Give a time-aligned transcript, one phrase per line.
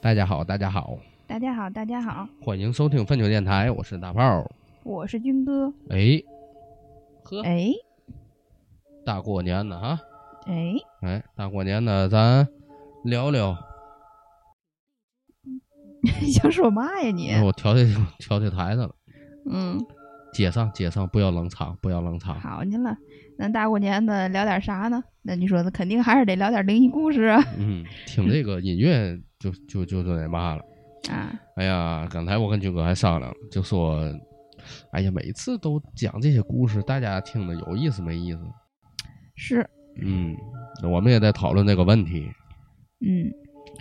[0.00, 4.48] 大家好，大家好，大家好，大家好，欢迎收听粪球电台，我是大炮。
[4.84, 5.72] 我是军哥。
[5.88, 6.22] 哎，
[7.24, 7.72] 呵，哎
[9.04, 9.98] 大过年的哈，
[10.46, 12.46] 哎，哎，大过年的，咱
[13.04, 13.56] 聊聊。
[16.32, 17.32] 想说嘛呀你？
[17.42, 17.84] 我调这
[18.18, 18.94] 调这台子了，
[19.50, 19.78] 嗯，
[20.32, 22.38] 接上接上，不要冷场，不要冷场。
[22.38, 22.96] 好你了。
[23.38, 25.02] 那大过年的聊点啥呢？
[25.22, 27.42] 那你说，那肯定还是得聊点灵异故事啊。
[27.58, 29.18] 嗯，听这个音乐
[29.50, 30.62] 就就就就那嘛了。
[31.10, 34.02] 啊，哎呀，刚才我跟军哥还商量，就说，
[34.90, 38.40] 哎呀，每次都讲这些故事，大家听的有意思没意思？
[39.36, 39.68] 是，
[40.02, 40.34] 嗯，
[40.82, 42.28] 我们也在讨论这个问题。
[43.00, 43.30] 嗯，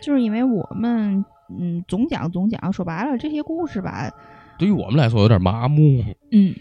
[0.03, 1.23] 就是因为我们
[1.57, 4.11] 嗯总讲总讲，说白了这些故事吧，
[4.59, 6.03] 对于我们来说有点麻木。
[6.31, 6.53] 嗯，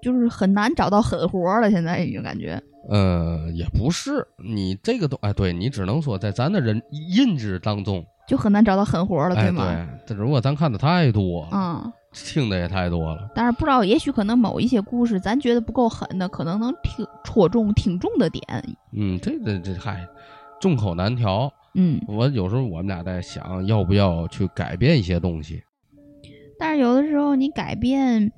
[0.00, 1.70] 就是很难找到狠活了。
[1.70, 6.82] 现在已经感觉，呃，也不是，你这个东，哎，对你只能说在咱的人
[7.16, 9.64] 认知当中，就很难找到狠活了，对，吗？
[9.64, 18.42] 对，这如果咱看的太多了，嗯，听的也太多了，但是不知道，也许可能某一些故事咱觉得不够狠的，可能能听戳中听众的点。
[18.92, 20.06] 嗯，这个这嗨，
[20.60, 21.52] 众口难调。
[21.74, 25.62] 嗯，我有时候我们俩在想，要不要去改变一些东西？
[26.58, 28.30] 但是有的时候你改变，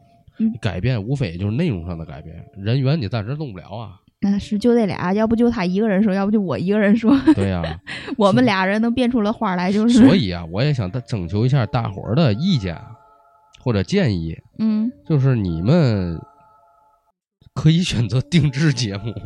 [0.61, 4.01] 改变无非也就是内容上的改变，人员你暂时动不了啊。
[4.25, 7.15] 那是就这俩，要不就他一个人说，要不就我一个人说。
[7.35, 7.63] 对呀、
[8.17, 12.75] 我们俩人能变出了花来，就是所以啊，我也想征求一下大伙儿的意见
[13.63, 16.19] 或者建议，嗯，就是你们
[17.53, 19.13] 可以选择定制节目。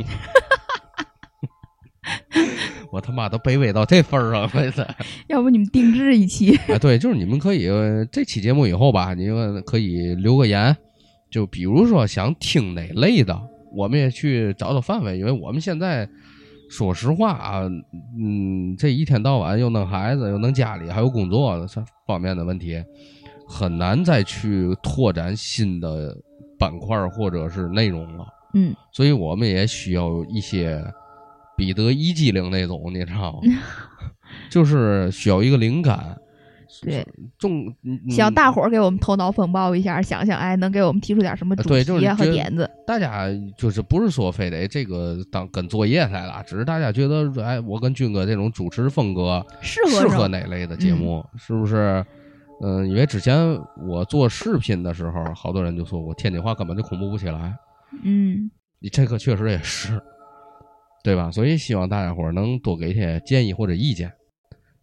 [2.90, 4.88] 我他妈都卑微到这份儿上了，这。
[5.28, 10.76] 要不你们定制一期， 啊，对，就是你们可以呃这期节目以后吧，你们可以留个言，
[11.30, 13.38] 就比如说想听哪类的，
[13.72, 16.08] 我们也去找找范围，因为我们现在
[16.70, 17.62] 说实话啊，
[18.18, 22.82] 嗯，这一天到晚又弄孩子，又弄家里，还有工作这方面的问题，
[23.46, 26.16] 很难再去拓展新的
[26.58, 28.26] 板块或者是内容了。
[28.54, 30.82] 嗯，所以我们也需要一些
[31.56, 33.38] 彼得一激灵那种，你知道吗？
[34.50, 36.16] 就是需要一个灵感。
[36.82, 37.06] 对，
[37.38, 42.70] 众嗯希望大伙儿给我们头脑风暴一下，想想，哎，能给我们提出点什么主对就是题啊和点子。
[42.86, 52.04] 大家就是不是说非得这个当跟作业来了，只是大家觉得说，哎，我跟军哥这种主持风格适合适合哪类的节目，是不是？
[52.60, 53.56] 嗯、因为之前
[53.86, 57.56] 我做视频的时候，好多人就说我天津话根本就恐怖不起来，
[58.02, 58.50] 嗯，
[58.80, 60.02] 你这个确实也是，
[61.04, 61.30] 对吧？
[61.30, 64.12] 所以希望大家伙儿能多给一些建议或者意见，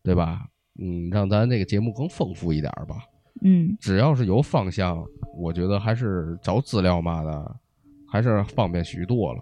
[0.02, 0.40] 对吧？
[0.80, 2.98] 嗯，让咱这个节目更丰富一点儿吧。
[3.42, 5.04] 嗯，只要是有方向，
[5.38, 7.56] 我觉得还是找资料嘛的，
[8.10, 9.40] 还是方便许多了。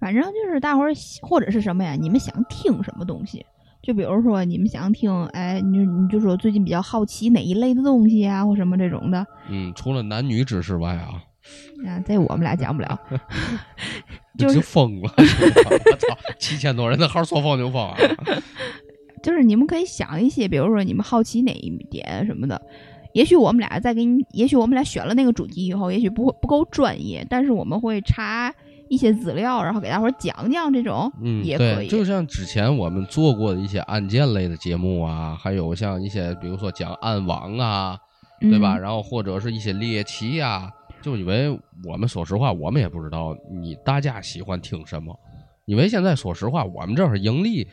[0.00, 0.90] 反正就是大伙儿
[1.22, 1.92] 或者是什么呀？
[1.94, 3.44] 你们想听什么东西？
[3.82, 11.22] 就比如说你们想听，哎，你你就说最近比较好奇哪一类的东西啊，或什么这种的嗯，除了男女知识外啊，
[11.86, 12.98] 啊，这我们俩讲不了。
[14.40, 15.10] 那就是疯了！
[15.16, 17.96] 我操，七千多人的号说疯就疯啊！
[19.22, 22.60] 就是你们可以想一些，比如说你们好奇哪一点什么的。
[23.14, 28.54] 也许我们俩再给你，也许我们俩选了那个主题以后，也许不会不够专业，但是我们会查
[28.88, 31.88] 一些资料，然后给大伙儿讲讲这种，嗯，也可，以。
[31.88, 37.98] 就像之前我们做过的一些案件类的节目啊，还有像一些比如说讲暗网啊，
[38.40, 38.76] 对吧？
[38.76, 40.70] 嗯然后或者是一些猎奇呀、
[41.02, 41.50] 就因为
[41.84, 45.18] 我们说实话，我们也不知道你大家喜欢听什么，
[45.64, 47.66] 因为现在说实话，我们这儿盈利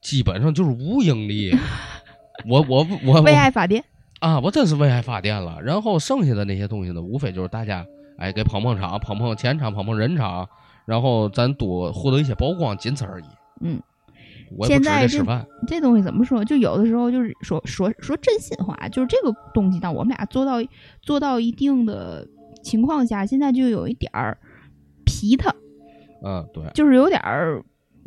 [0.00, 1.54] 基本上就是无盈利。
[2.46, 3.82] 我我我我为爱发电，
[4.20, 5.58] 啊，我真是为爱发电了。
[5.62, 7.84] 然后剩下的那些东西呢，无非就是大家
[8.18, 10.46] 哎给捧捧场、捧捧钱场、捧捧人场，
[10.84, 13.24] 然后咱多获得一些曝光，仅此而已。
[13.62, 13.80] 嗯，
[14.56, 15.46] 我也不指现在吃饭。
[15.66, 16.44] 这东西怎么说？
[16.44, 20.56] 就有的时候就是说说说真心话，就是这个东西，当我们俩做到
[21.00, 22.28] 做到一定的
[22.62, 24.36] 情况下，现在就有一点儿
[25.06, 25.50] 皮他，
[26.22, 26.62] 嗯，对。
[26.74, 27.64] 就是有点儿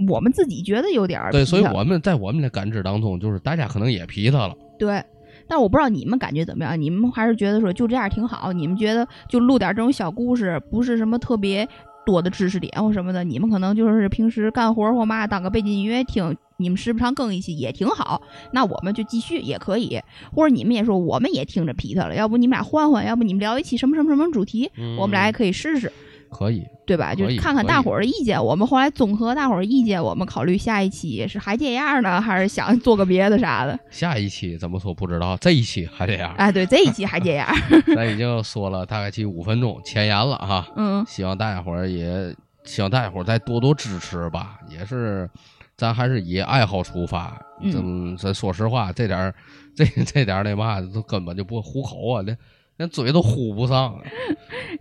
[0.07, 4.55] 我们自己觉得有点儿对，所以我们在我们的感知当中，就是大家可能也皮他了。
[4.77, 5.03] 对。
[5.47, 8.53] 但我不知道你们感觉怎么样，你们还是觉得说就这样挺好？
[8.53, 11.67] 你们觉得就录点这种小故事，不是什么特别
[12.05, 18.21] 多的知识点或什么的，你们可能就是平时干活或嘛当个背景音乐听，你们时不常更一期也挺好。
[18.53, 19.99] 那我们就继续也可以，
[20.31, 25.91] 或者你们也说我们也听着皮他了，要不你们俩换换，要不你们聊一期什么什么什么主题，嗯我们俩也可以试试，
[26.29, 27.13] 可以，对吧？
[27.15, 33.77] 就是看看大伙儿的意见，我们后来综合大伙儿意见，我们考虑下一期是还这样呢，还是想做个别的啥的？
[33.89, 36.33] 下一期怎么说不知道，这一期还这样。
[36.37, 37.47] 哎，对，这一期还这样，
[37.95, 41.05] 咱已经说了大概其五分钟前言了哈，嗯。
[41.07, 45.29] 希望大家伙儿也希望大家伙儿再多多支持吧，也是
[45.75, 47.39] 咱还是以爱好出发。
[47.61, 49.35] 嗯咱咱说实话，这点儿
[49.75, 52.37] 这这点儿那嘛，都根本就不糊口啊，连
[52.79, 53.95] 连嘴都呼不上。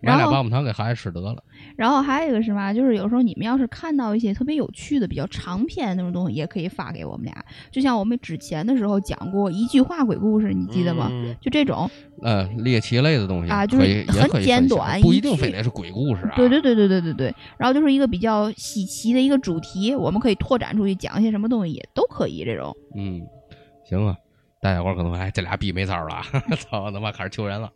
[0.01, 1.37] 买然后俩棒棒糖给孩子吃得了。
[1.77, 7.45] 然后还有一个是嘛，就是有时候你们要是看到一些特别有趣的、比较长篇那种东西，也可以发给我们俩。
[7.71, 11.09] 就像我们之前的时候讲过一句话鬼故事，你记得吗？
[11.11, 11.91] 嗯就这种，
[12.23, 16.35] 呃，猎奇类的东西啊就是很简短不一定非得是鬼故事啊。
[16.37, 17.35] 对对对对对对对。
[17.57, 22.77] 然后就是一个比较稀奇的一个主题，我们可以拓展出去讲一些什么东西，也都可以这种。
[22.97, 23.23] 嗯，
[23.89, 24.17] 行啊。
[24.61, 26.25] 大家伙可能哎，这俩逼没招儿了啊，
[26.59, 27.71] 操他妈开始求人了，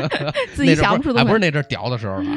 [0.54, 1.26] 自己想不出东西。
[1.26, 2.30] 不是那阵屌的时候 了。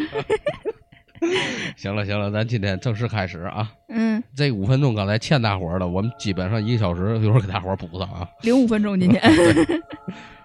[1.76, 3.70] 行了行了，咱今天正式开始啊！
[3.90, 8.26] 嗯，这五分钟刚才欠大伙儿的，我们基本上一个小时，一会儿给大伙儿补上啊。
[8.42, 9.22] 零五分钟今天。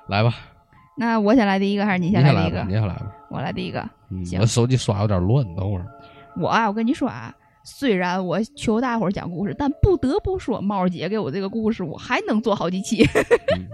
[0.08, 0.34] 来吧，
[0.98, 2.72] 那我先来第一个还是你你先来吧，先来第一个你？
[2.72, 3.06] 先来吧。
[3.30, 3.88] 我来第一个。
[4.10, 5.86] 嗯，行我手机刷有点乱，等会儿。
[6.40, 7.32] 我啊，我跟你说啊，
[7.66, 13.02] 虽然我求大伙儿讲故事，但不得不说，猫儿姐给我这个故事，我还能做好几期。
[13.56, 13.66] 嗯，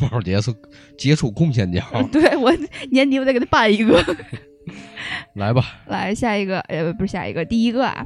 [0.00, 0.52] 猫猫姐是
[0.98, 2.52] 杰出贡献奖，对我
[2.90, 4.04] 年底我再给他办一个。
[5.34, 5.62] 来吧。
[5.86, 8.04] 来下一个，呃，不是下一个，第一个啊，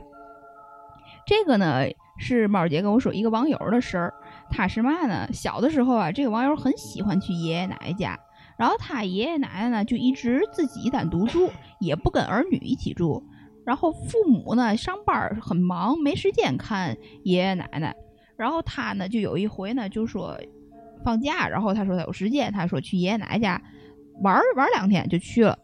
[1.26, 1.84] 这个呢
[2.18, 4.14] 是猫儿姐跟我说一个网友的事儿。
[4.50, 5.28] 他是嘛呢？
[5.32, 8.18] 小的时候啊，这个网友很喜欢去爷爷奶奶家，
[8.58, 11.50] 然后他爷爷奶奶呢就一直自己单独住，
[11.80, 13.24] 也不跟儿女一起住。
[13.66, 17.94] 然后父母呢上班儿很忙，没时间看爷爷奶奶。
[18.36, 20.38] 然后他呢就有一回呢就说
[21.04, 23.60] 放假，然后他说他有时间，他说去爷爷奶奶家
[24.22, 25.58] 玩儿玩儿两天就去了。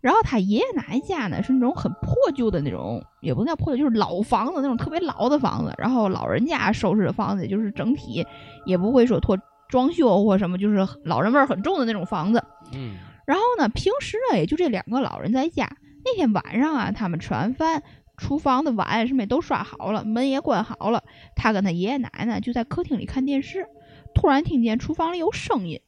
[0.00, 5.74] 然后他爷爷奶奶家呢是那种很破旧的那种，也不能叫破旧，就是老房子那种特别老的房子。
[5.78, 8.24] 然后老人家收拾的房子，就是整体
[8.66, 9.36] 也不会说拖
[9.68, 12.44] 装修或什么，就是老人味儿很重的那种房子。
[12.72, 15.68] 嗯然后呢，平时呢也就这两个老人在家。
[16.04, 17.82] 那天晚上啊，他们吃完饭，
[18.16, 21.02] 厨房的碗什么也都刷好了，门也关好了。
[21.36, 23.66] 他跟他爷爷奶奶就在客厅里看电视，
[24.14, 25.80] 突然听见厨房里有声音。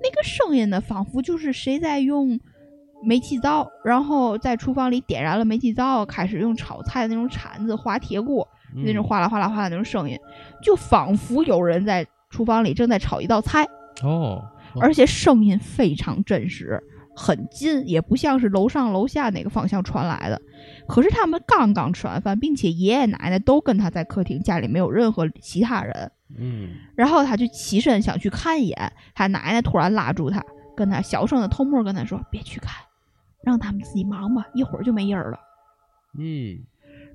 [0.00, 2.38] 那个声音呢，仿佛就是谁在用
[3.02, 8.46] 煤气灶，然后在厨房里点燃了煤气灶，开始用炒菜的那种铲子划铁锅，
[8.76, 10.16] 嗯那种哗啦哗啦哗啦那种声音，
[10.62, 13.66] 就仿佛有人在厨房里正在炒一道菜。
[14.02, 14.40] 哦，
[14.80, 16.80] 而且声音非常真实，
[17.18, 20.40] 很近，也不像是楼上楼下哪个方向传来的。
[20.86, 26.12] 可是他们刚刚吃完饭，并且爷爷奶奶都跟他在客厅，家里没有任何其他人。
[26.38, 30.42] 嗯然后他就起身想去看一眼，他奶奶突然拉住他，
[30.76, 32.72] 跟他小声的偷摸跟他说：“别去看，
[33.42, 35.38] 让他们自己忙吧，一会儿就没人儿了。”
[36.18, 36.60] 嗯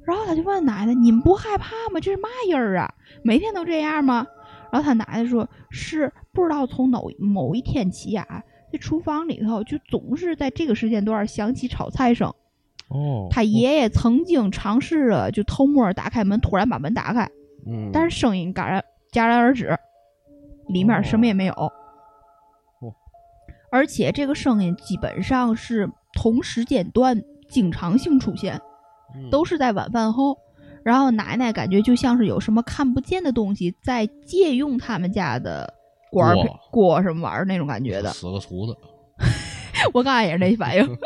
[0.06, 2.00] 然后他就问奶奶：“你们不害怕吗？
[2.02, 2.94] 这是嘛音儿啊？
[3.24, 4.28] 每天都这样吗？”
[4.70, 8.44] 然后他奶奶说：“是，不知道从某某一天起啊，
[8.74, 12.28] 这厨房里头就总是在这个时间段响起炒菜声。
[12.88, 17.30] 哦，他爷爷曾经尝试着就偷摸打开门，突然把门打开，
[17.68, 19.78] 嗯，但是声音戛然戛然而止，
[20.70, 21.54] 里面什么也没有。
[21.54, 21.72] 哦
[23.72, 28.60] 而且这个声音基本上是同时间段经常性出现。”
[29.16, 30.36] 嗯都是在晚饭后。
[30.84, 35.72] 然后奶奶感觉就像是有什么看不见的东西在借用他们家的
[36.14, 38.10] 锅锅什么玩意儿那种感觉的。
[38.12, 38.78] 死个厨子，
[39.94, 40.98] 我刚才也是那反应。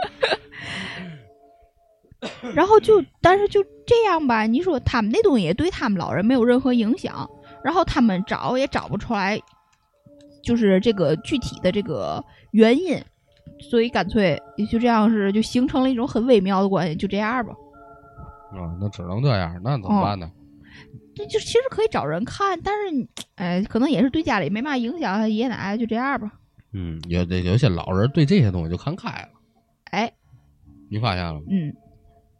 [2.53, 7.29] 然后就，但是就这样吧，你说他们那东西也对他们老人没有任何影响，
[7.63, 9.39] 然后他们找也找不出来，
[10.43, 12.99] 就是这个具体的这个原因，
[13.69, 17.53] 所以干脆也就这样是就形成了一种很微妙的关系，就这样吧。
[18.51, 20.29] 啊，那只能这样，那怎么办呢？
[21.17, 26.31] 这就其实可以找人看，但是你，哎，可能也是对家里没嘛影响，爷爷奶奶就这样吧。
[26.73, 29.29] 嗯，有的有些老人对这些东西就看开了，
[29.91, 30.13] 哎，
[30.91, 31.41] 你发现了吗？
[31.49, 31.73] 嗯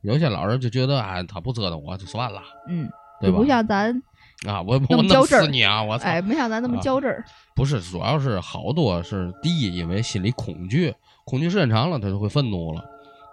[0.03, 2.88] 有些老人就觉得啊，他不折腾我就算了，嗯，
[3.19, 3.46] 对吧不？
[3.46, 3.91] 像咱，
[4.46, 5.84] 啊，我我弄死你啊！
[5.84, 6.05] 我操！
[6.07, 7.25] 哎，没像咱那么啊较真儿。
[7.55, 10.93] 不是，主要是好多是第一，因为心里恐惧，
[11.25, 12.81] 恐惧时间长了，他就会愤怒了；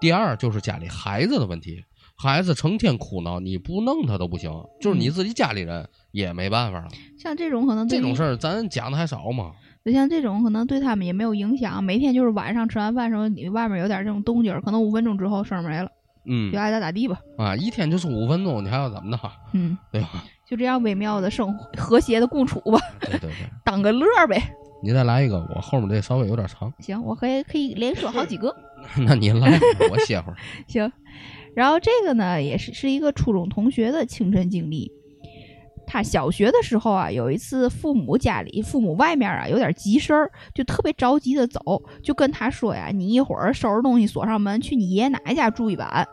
[0.01, 1.85] 第二，就是家里孩子的问题，
[2.17, 6.89] 孩子成天哭闹，你不弄他都不行，就是你自己家里人也没办法了。
[7.19, 9.53] 像这种可能对这种事儿咱讲的还少吗？
[9.85, 15.91] 就像这种可能对他们也没有影响，每天就是晚上吃完饭时候，你外面有点这种动静，可能五分钟之后声儿没了，
[16.27, 17.19] 嗯就爱咋咋地吧。
[17.37, 19.19] 啊，一天就是五分钟，你还要怎么的？
[19.53, 20.25] 嗯，对吧？
[20.47, 23.31] 就这样微妙的生活和谐的共处吧，对对对，
[23.65, 24.41] 当个乐儿呗。
[24.83, 28.55] 你再来一个，我后面这稍微有点长，行，我可以可以连 说好几个。
[28.99, 29.59] 那你来，
[29.91, 30.37] 我歇会儿。
[30.69, 30.91] 行，
[31.55, 34.91] 然后这个呢，也是是一个初中同学的亲身经历。
[35.87, 41.61] 他小学的时候啊，有一次父母家里父母外面啊有点急事儿，就特别着急的走，
[42.03, 46.09] 就跟他说呀：“你一会儿收拾东西锁上门，去你爷爷奶奶家住一晚，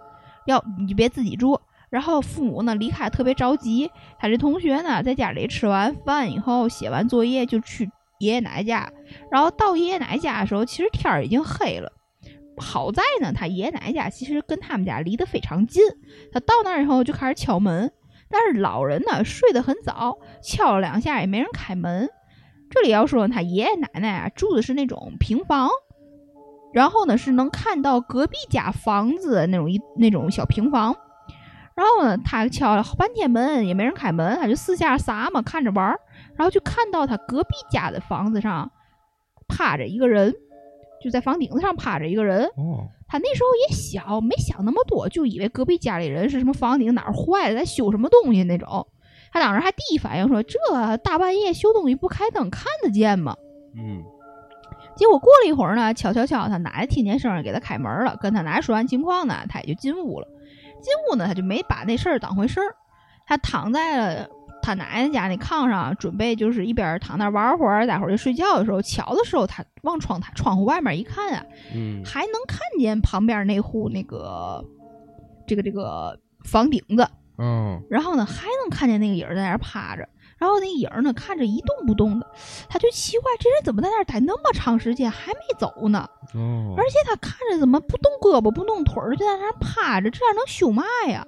[0.46, 1.60] 要你就别自己住。
[1.90, 8.92] 然后父母呢离开特别着急，他这同学呢在家里吃完饭以后写完作业就去爷爷奶奶家，
[9.32, 11.92] 然后到爷爷奶奶家的时候，其实天儿已经黑了。
[12.58, 15.84] 好在呢，他爷爷奶奶家其实跟他们家离得非常近。
[16.32, 17.92] 他到那儿以后就开始敲门，
[18.30, 22.10] 但是老人呢睡得很早，敲了两下也没人开门。
[22.70, 25.70] 这里要说他爷爷奶奶啊住的是那种平房，
[26.74, 30.96] 然后呢是能看到隔壁家房子那种一那种小平房。
[31.74, 36.00] 然后呢，他敲了半天门也没人开门，他就四下撒嘛看着玩儿，
[36.36, 38.72] 然后就看到他隔壁家的房子上
[39.48, 40.36] 趴着一个人。
[41.02, 48.88] 就在房顶子上趴着一个人，哦，他那时候也小，没想那么多，就以为隔壁家里人是什么房顶哪儿坏了，在修什么东西那种。
[49.34, 53.36] 他当时还第一反应说：“这大半夜修东西不开灯看得见吗？”
[53.76, 54.04] 嗯，
[54.96, 60.28] 结果过了一会儿呢，悄悄悄，他奶奶听见声儿给他开门了，跟他奶奶说完情况呢，他也就进屋了。
[60.82, 62.76] 进屋呢，他就没把那事儿当回事儿，
[63.26, 64.30] 他躺在了。
[64.62, 74.64] 他奶奶家那炕上，准备就是一边躺那玩会儿，待会儿就睡觉的时候，巧的时候，他往窗台窗户外面一看啊，嗯，还能看见旁边那户那个
[75.48, 82.28] 这个这个房顶子，嗯，然后呢，还能看见那个影在那儿趴着，然后那影儿呢看着一动不动的，
[82.70, 86.08] 他就奇怪这人怎么在那儿待那么长时间还没走呢？
[86.34, 91.26] 哦，而且他看着怎么不动胳膊不动腿儿，就在那儿趴着，这样能修嘛呀？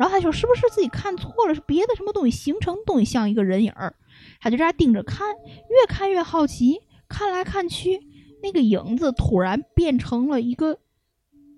[0.00, 1.54] 然后他说：“是不是自己看错了？
[1.54, 3.94] 是别的什么东西形成东西像一个人影儿？”
[4.40, 8.00] 他就这样盯着看，越看越好奇，看来看去，
[8.42, 10.78] 那个影子突然变成了一个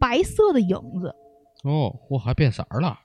[0.01, 1.15] 白色的影子。
[1.63, 2.99] 哦，我还变色儿了，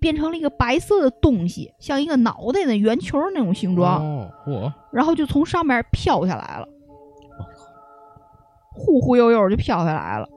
[0.00, 4.04] 变成了一个白色的东西，像一个脑袋的圆球那种形状。
[4.04, 6.68] 哦，嚯，然后就从上面飘下来了，
[8.72, 10.28] 忽忽悠悠就飘下来了。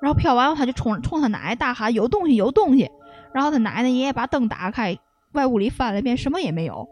[0.00, 2.88] 然后飘完了，他就冲冲他奶奶大喊：“有东西，有东西！”
[3.34, 4.96] 然后他奶奶爷爷把灯打开，
[5.32, 6.88] 外屋里翻了一遍，什么也没有。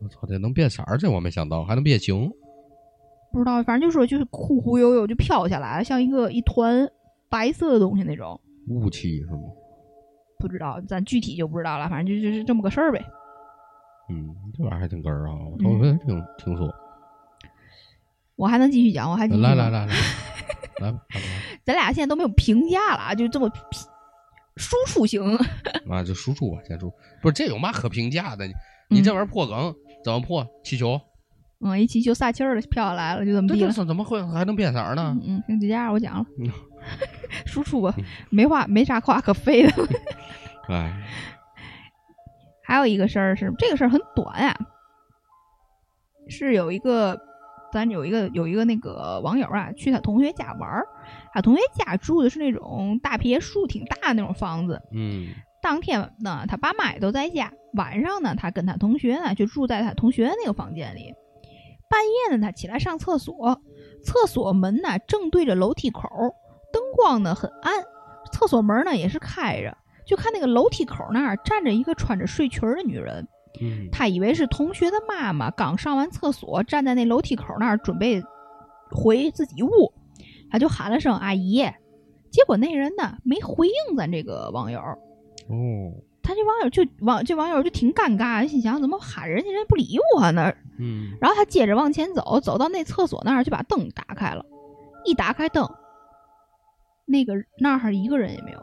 [0.00, 2.30] 我操，这能变色儿，这我没想到，还能变形。
[3.32, 6.88] 不知道，反正就说就是忽忽悠悠就飘下来了，像一个一团
[7.28, 8.38] 白色的东西那种。
[8.68, 9.40] 雾气是吗？
[10.38, 13.04] 不知道，咱具体就不知道了，反正就就是这么个事儿呗。
[14.10, 16.72] 嗯，这玩意儿还挺哏儿啊，我头回听听说。
[18.36, 19.94] 我还能继续讲，我还来来来 来，来，
[20.80, 21.00] 来吧
[21.64, 23.50] 咱俩现在都没有评价了啊，就这么
[24.58, 25.22] 输出型。
[25.88, 26.92] 啊，就输出吧，先输。
[27.22, 28.46] 不是这有嘛可评价的？
[28.46, 28.52] 你
[28.90, 29.74] 你这玩意儿破梗
[30.04, 30.46] 怎么破？
[30.64, 31.00] 气球？
[31.60, 33.72] 嗯，一气球撒气儿了，飘下来了，就这么地了。
[33.72, 35.16] 怎怎么会还能变色呢？
[35.24, 36.50] 嗯嗯，行，就这样，我讲了 嗯，
[37.46, 37.94] 输出吧，
[38.30, 39.72] 没话没啥话可废的。
[40.68, 41.02] 哎，
[42.62, 44.56] 还有一个事儿是，这个事儿很短啊，
[46.28, 47.18] 是有一个
[47.72, 50.86] 咱有一个有一个那个网友啊，去他同学家玩儿，
[51.38, 54.82] 他同学家住的是那种大别墅，挺大的那种房子。
[54.92, 55.28] 嗯
[55.62, 61.14] 当天呢，他爸妈也都在家，晚上呢，他跟他同学呢就住在他同学的那个房间里。
[61.88, 63.60] 半夜呢，他起来上厕所，
[64.04, 66.02] 厕所门呢正对着楼梯口，
[66.72, 67.72] 灯光呢很暗，
[68.32, 73.28] 厕所门呢也是开着，就看那个楼梯口那儿站着一个穿着睡裙的女人。
[73.60, 78.20] 嗯，他以为是同学的妈妈刚上完厕所，站在那楼梯口那儿准备
[78.90, 79.92] 回自己屋，
[80.50, 81.62] 他就喊了声“阿姨”，
[82.30, 90.52] 结果那人呢没回应咱这个网友，哦，他这网友就网这网友就挺尴尬，心想怎么喊人家人不理我呢？
[90.78, 94.44] 嗯，然后他接着往前走，走到那厕所那儿就把灯打开了，
[95.04, 95.68] 一打开灯，
[97.06, 98.58] 那个那儿一个人也没有。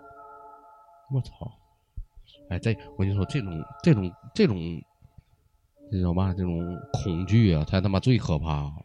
[1.13, 1.31] 我操！
[2.49, 3.51] 哎，这我跟你说，这种
[3.83, 4.57] 这种这种，
[5.91, 6.33] 这叫嘛？
[6.35, 8.71] 这种恐惧啊，才他妈最可怕。
[8.71, 8.84] 就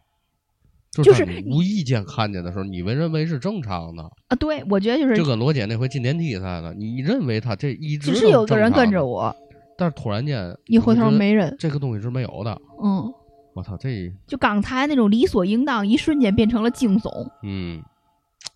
[0.91, 9.33] 就是你无意间看见的时候，你们认为是正常的，啊，对，我觉得就是就跟罗姐那回进电梯似的，你认为他这一直只是有个人跟着，我，
[9.77, 11.55] 但是突然间一回头没人。
[11.57, 12.51] 这个东西是没有的。
[12.83, 13.09] 嗯，
[13.53, 17.09] 我操，这就刚才那种理所应当，一瞬间变成了惊悚。
[17.43, 17.81] 嗯，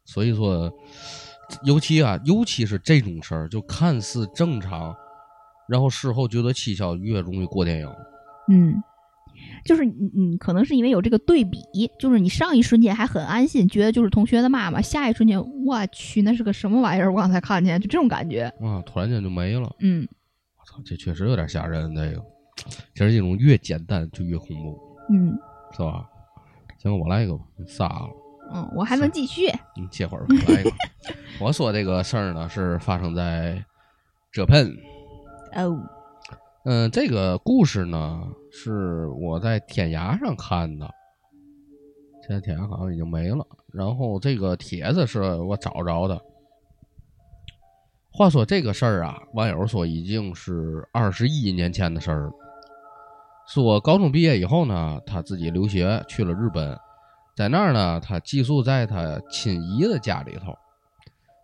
[0.03, 0.69] 所以说，
[1.63, 4.93] 尤其啊，尤其是这种事儿，就看似正常，
[5.69, 7.89] 然后事后觉得蹊跷，越容易过电影。
[8.51, 8.75] 嗯，
[9.63, 11.59] 就是你你可能是因为有这个对比，
[11.99, 17.11] 就是你上一瞬间还很安心，觉得就是同学的妈妈，下一瞬间我去那是个什么玩意儿？
[17.11, 18.43] 我刚才看见，就这种感觉。
[18.61, 19.73] 啊，突然间就没了。
[19.79, 20.07] 嗯
[20.57, 21.93] 我操，这确实有点吓人。
[21.95, 22.23] 这个，
[22.93, 24.79] 其实这种越简单就越恐怖，
[25.11, 25.37] 嗯
[25.71, 26.05] 是吧？
[26.81, 28.09] 行，我来一个吧，你仨了，
[28.53, 29.47] 嗯，我还能继续。
[29.75, 30.71] 你歇会儿吧，来一个。
[31.39, 33.63] 我说这个事儿呢，是发生在
[34.31, 34.75] 浙喷。
[35.53, 35.77] 哦，
[36.67, 40.89] 嗯，这个故事呢是我在天涯上看的，
[42.25, 43.45] 现在天涯好像已经没了。
[43.71, 46.19] 然后这个帖子是我找着的，
[48.11, 52.31] 话说这个事儿啊，网友说已经是二十一年前的事儿了。
[53.47, 56.75] 说高中毕业以后呢，他自己留学去了日本，
[57.37, 60.51] 在那儿呢，他寄宿在他亲姨的家里头。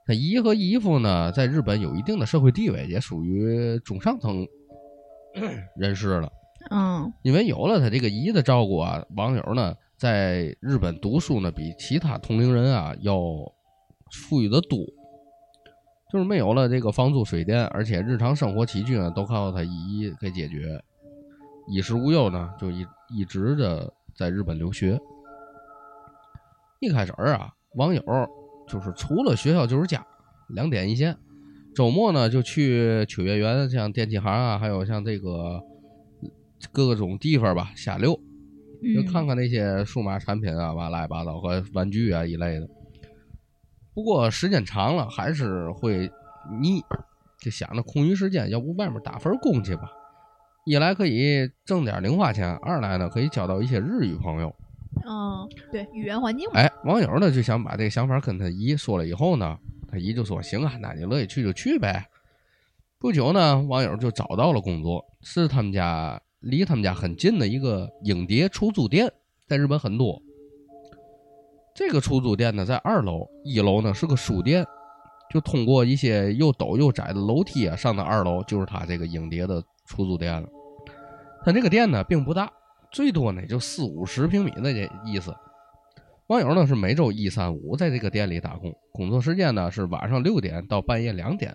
[0.07, 4.47] 他姨和姨夫呢，在日本有一定的社会地位，也属于中上层
[5.77, 6.31] 人士了。
[6.69, 13.19] 嗯因为有了他这个姨的照顾啊，网友呢在日本读书呢，比其他同龄人啊要
[14.11, 14.79] 富裕的多。
[16.11, 20.83] 就是没有了这个房租水电，而且日常生活起居呢都靠他姨给解决，
[21.69, 24.99] 衣食无忧呢，就一一直的在日本留学。
[26.81, 28.03] 一开始啊，网友
[28.67, 30.05] 就是除了学校就是家，
[30.49, 31.17] 两点一线。
[31.73, 35.61] 周末呢就去秋叶原，像电器行啊，还有像这个
[36.71, 42.67] 各种地方吧瞎溜，就嗯，看看那些数码产品啊，完乱七八糟和玩具啊一类的。
[43.93, 46.09] 不过时间长了还是会
[46.61, 46.81] 腻，
[47.39, 49.91] 就想着空余时间，要不外面打份工去吧。
[50.65, 54.55] 一来可以挣点零花钱，二来呢可以交到一些日语朋友。
[55.07, 59.57] 嗯，对，语言环境嘛，哎，网友呢就想把这个想法跟他姨说了以后呢，
[59.91, 62.07] 他姨就说：“行啊，那你乐意去就去呗。”
[62.97, 69.11] 不久呢，网友就找到了工作，是他们家离他们家很近的一个影碟出租店，
[69.47, 70.21] 在日本很多。
[71.75, 74.65] 这个出租店呢在二楼，一楼呢是个书店，
[75.31, 80.47] 就通过一些又陡又窄的楼梯啊上到二楼，就是他这个影碟的出租店了。
[81.43, 82.51] 他这个店呢并不大，
[82.91, 85.35] 最多呢就四五十平米的这意思。
[86.31, 91.53] 网友呢是每周一、三、五在这个店里打工，工作时间呢是晚上六点到半夜两点，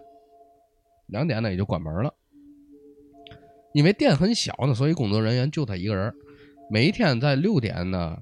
[1.07, 2.13] 两点呢也就关门了。
[3.73, 6.13] 因为店很小呢，所以工作人员就他一个人。
[6.71, 8.19] 每一天在六点呢，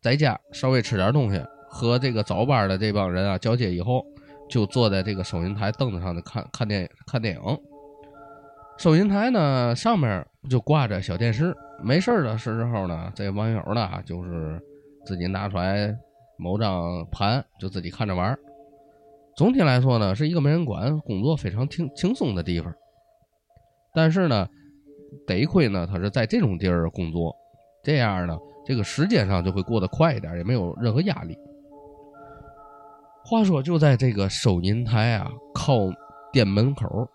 [0.00, 4.06] 在家稍微吃点东西，和这个早班的这帮人啊交接以后，
[4.48, 7.40] 就坐在这个收银台凳子上就看看电影看电影。
[8.78, 14.60] 收银台呢上面就挂着小电视，没事的时候呢，这网友呢就是
[15.04, 15.96] 自己拿出来
[16.36, 18.38] 某张盘，就自己看着玩儿。
[19.36, 22.72] 总体来说呢，是一个没人管、工作非常轻轻松的地方。
[23.94, 24.48] 但是呢，
[25.26, 27.34] 得亏呢，他是在这种地儿工作，
[27.82, 31.36] 这样呢，这个时间上就会过得快一点，也没有任何压力。
[33.24, 35.78] 话说，就在这个收银台啊靠
[36.32, 37.08] 店门口，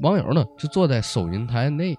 [0.00, 1.96] 网友呢就坐在收银台内，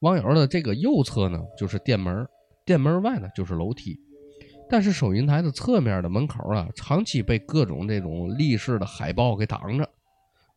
[0.00, 2.26] 网友的这个右侧呢就是店门，
[2.64, 3.98] 店门外呢就是楼梯。
[4.72, 9.86] 但是收银台的侧面的门口啊，长期被各种这种立式的海报给挡着，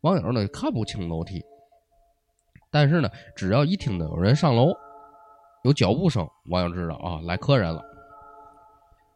[0.00, 1.44] 网友呢看不清楼梯。
[2.70, 4.72] 但是呢，只要一听到有人上楼，
[5.64, 7.84] 有脚步声，网友知道啊来客人了。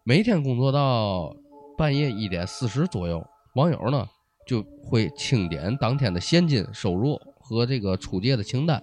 [0.05, 1.35] 每天工作到
[1.79, 4.07] 半夜一点四十左右，网友呢
[4.47, 8.83] 就会清点当天的现金收入和这个出借的清单。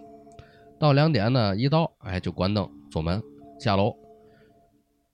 [0.80, 3.22] 到两点呢一到，哎就关灯锁门
[3.60, 3.96] 下楼，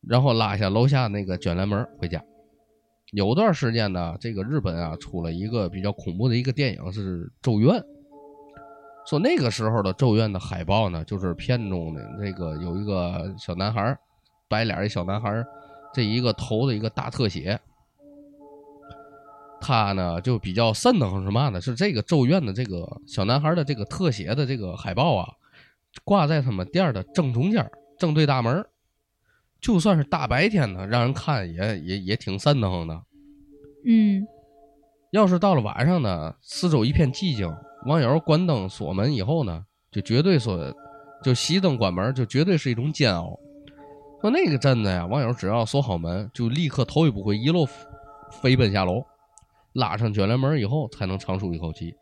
[0.08, 2.24] 然后拉下楼下那个卷帘门回家。
[3.12, 7.80] 有段时间呢，这个日本啊出了一个比较恐怖的一个电影是《咒怨》，
[9.08, 13.96] 说那个时候的《咒怨》的海报呢，就是片中的这个有一个小男孩，
[14.48, 15.44] 白脸一小男孩，
[15.94, 17.60] 这一个头的一个大特写。
[19.62, 21.62] 他呢就比较瘆得慌是嘛呢？
[21.62, 25.30] 是这个《咒怨》的这个小男孩的这个特写的这个海报啊，
[26.04, 28.66] 挂在他们店的正中间，正对大门。
[29.64, 33.02] 就算是大白天的，让人看也也也挺瘆得慌的。
[33.86, 34.28] 嗯
[35.12, 37.50] 要是到了晚上呢，四周一片寂静，
[37.86, 40.74] 网友关灯锁门以后呢，就绝对说，
[41.24, 43.40] 就熄灯关门，就绝对是一种煎熬。
[44.22, 47.66] 说那个阵子呀，网友只要锁好门，就立刻头也不回一路
[48.42, 49.06] 飞奔下楼，
[49.74, 51.96] 拉上卷帘门以后才能长舒一口气。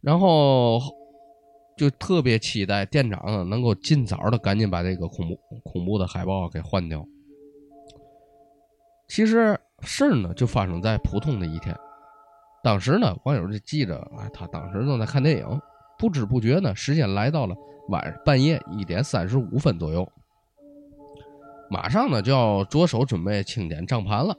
[0.00, 0.80] 然后
[1.78, 7.06] 就特别期待店长啊能够尽早的赶紧把这个恐怖恐怖的海报给换掉。
[9.06, 11.74] 其实事儿呢就发生在普通的一天，
[12.62, 15.60] 当时呢网友就记着啊，他当时正在看电影，
[15.98, 17.54] 不知不觉呢时间来到了
[17.88, 20.06] 晚半夜一点三十五分左右，
[21.70, 24.36] 马上呢就要着手准备清点账盘了。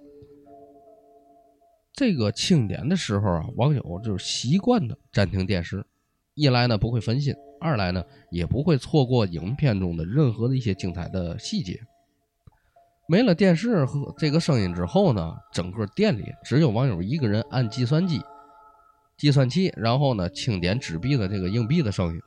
[1.93, 5.84] 这个清点的时候啊，网友就是习惯的暂停电视，
[6.39, 11.78] 一来呢不会分心，二来呢也不会错过影片中的任何的一些精彩的细节。
[13.10, 18.21] 没了电视和这个声音之后呢，整个店里只有网友一个人按计算机、
[19.17, 22.21] 计算器，然后呢清点纸币的这个硬币的声音。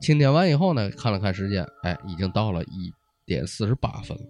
[0.00, 2.90] 清点完以后呢，看了看时间，哎，已经到了一
[3.26, 4.24] 点四十八分了。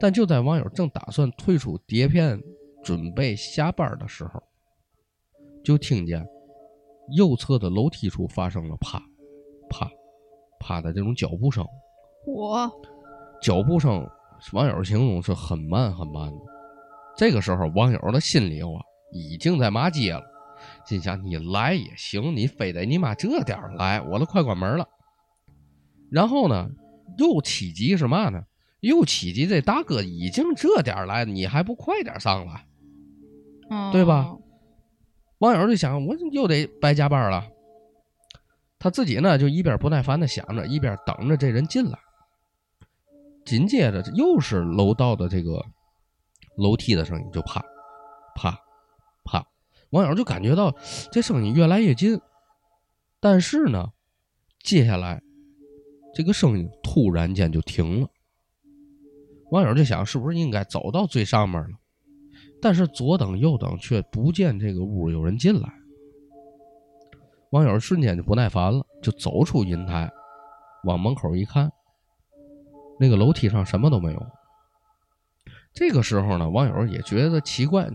[0.00, 2.42] 但就在网友正打算退出碟片
[2.82, 4.42] 准备下班的时候，
[5.62, 6.26] 就听见
[7.12, 9.02] 右侧的楼梯处发生了啪、
[9.68, 9.90] 啪、
[10.58, 11.64] 啪的这种脚步声。
[12.26, 12.70] 我
[13.42, 14.08] 脚步声，
[14.52, 16.38] 网友形容是很慢很慢的。
[17.16, 18.68] 这个时候，网友的心里啊
[19.12, 20.22] 已经在骂街了，
[20.86, 24.88] 心想：你来也行，你非得你妈这点儿来，我都快关门了。
[26.10, 26.68] 然后呢，
[27.18, 28.42] 又气急是嘛呢？
[28.80, 32.66] 又气急，这大哥已经这点儿来，你还不快点上来？
[33.92, 34.40] 对吧哦
[35.44, 37.46] 网友就想，我又得白加班了。
[38.78, 41.98] 他自己呢，就一边不耐烦的想着，一边等着这人进来。
[43.44, 45.62] 紧接着又是楼道的这个
[46.56, 47.62] 楼梯的声音，就啪
[48.34, 48.58] 啪
[49.22, 49.46] 啪，
[49.90, 50.74] 网友就感觉到
[51.12, 52.18] 这声音越来越近，
[53.20, 53.92] 但是呢，
[54.62, 55.22] 接下来
[56.14, 58.08] 这个声音突然间就停了。
[59.50, 61.76] 网友就想，是不是应该走到最上面了？
[62.64, 65.70] 但是左等右等，却不见这个屋有人进来。
[67.50, 70.10] 网友瞬间就不耐烦了，就走出阴台，
[70.84, 71.70] 往门口一看，
[72.98, 74.26] 那个楼梯上什么都没有。
[75.74, 77.86] 这个时候呢，网友也觉得奇怪，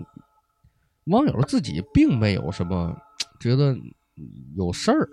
[1.05, 2.95] 网友自己并没有什么
[3.39, 3.75] 觉得
[4.55, 5.09] 有事儿，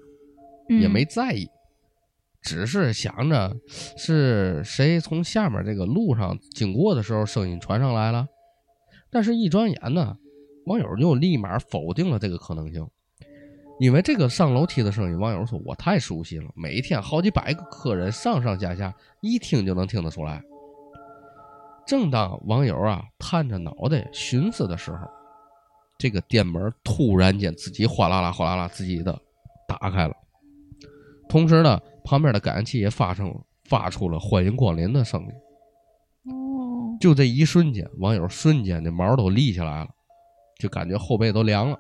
[0.69, 1.49] 也嗯没在意，
[2.43, 3.57] 只是想着
[3.97, 8.27] 是谁从下面这个路上经过的时候声音传上来了。
[9.11, 10.17] 但是，一转眼呢，
[10.67, 12.87] 网友就立马否定了这个可能性，
[13.79, 20.43] 因为这个上楼梯的声音，网友说我太熟悉了，每天好几百个客人上上下下，一听就能听得出来。
[21.87, 24.99] 正当网友啊探着脑袋寻思的时候，
[25.99, 29.17] 这个店门突然间自己哗啦啦哗啦啦自己的
[29.69, 30.15] 打开了，
[31.29, 33.33] 同时呢，旁边的感应器也发生
[33.65, 35.29] 发出了欢迎光临的声音。
[37.01, 39.89] 就这一瞬间，网友瞬间这毛都立起来了，
[40.59, 41.79] 就感觉后背都凉了。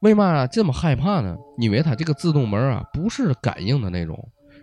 [0.00, 1.36] 为嘛这么害怕呢？
[1.58, 4.16] 因为它这个自动门啊，不是感应的那种，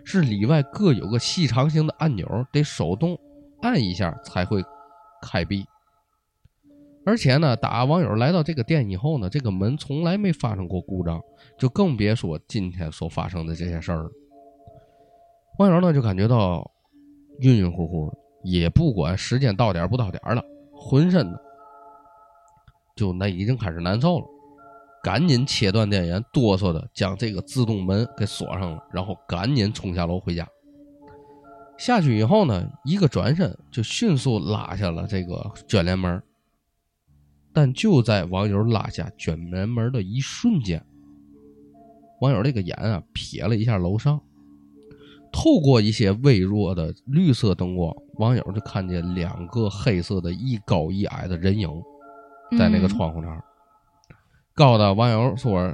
[0.04, 3.18] 是里外各有个细长形的按钮，得手动
[3.62, 4.64] 按一下才会
[5.22, 5.64] 开闭。
[7.06, 11.20] 而且呢，打网友来到这个店以后呢，这个门从来没发生过故障，
[11.58, 14.10] 就更别说今天所发生的这些事儿了。
[15.58, 16.70] 网友呢就感觉到
[17.40, 18.16] 晕晕乎乎的，
[18.50, 21.38] 也不管时间到点不到点了，浑身呢
[22.96, 24.26] 就那已经开始难受了，
[25.02, 30.48] 赶紧切断电源，哆嗦的将这个自动门给锁上了，然后赶紧冲下楼回家。
[31.76, 36.20] 下去以后呢，一个转身就迅速拉下了这个卷帘门，
[37.52, 40.84] 但就在网友拉下卷帘门的一瞬间，
[42.20, 44.20] 网友这个眼啊瞥了一下楼上，
[45.30, 51.70] 透过一些微弱的绿色灯光，网友就看见两个黑色的一高一矮的人影
[52.58, 53.42] 在那个嗯窗户那儿。
[54.54, 55.72] 高的网友说：“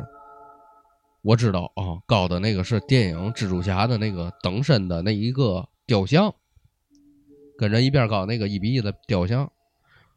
[1.23, 6.35] 我知道啊，高的那个是电影蜘蛛侠的那个等身的那一个雕像，
[7.57, 9.51] 跟人一边高那个一比一的雕像，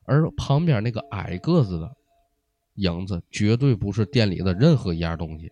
[0.04, 1.96] 而旁边那个矮个子的
[2.76, 5.52] 影子绝对不是店里的任何一样东西。”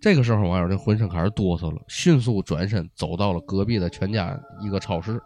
[0.00, 5.20] 这个时候，网友这浑身开始哆嗦了，迅速转身走到了隔壁的全家一个超市。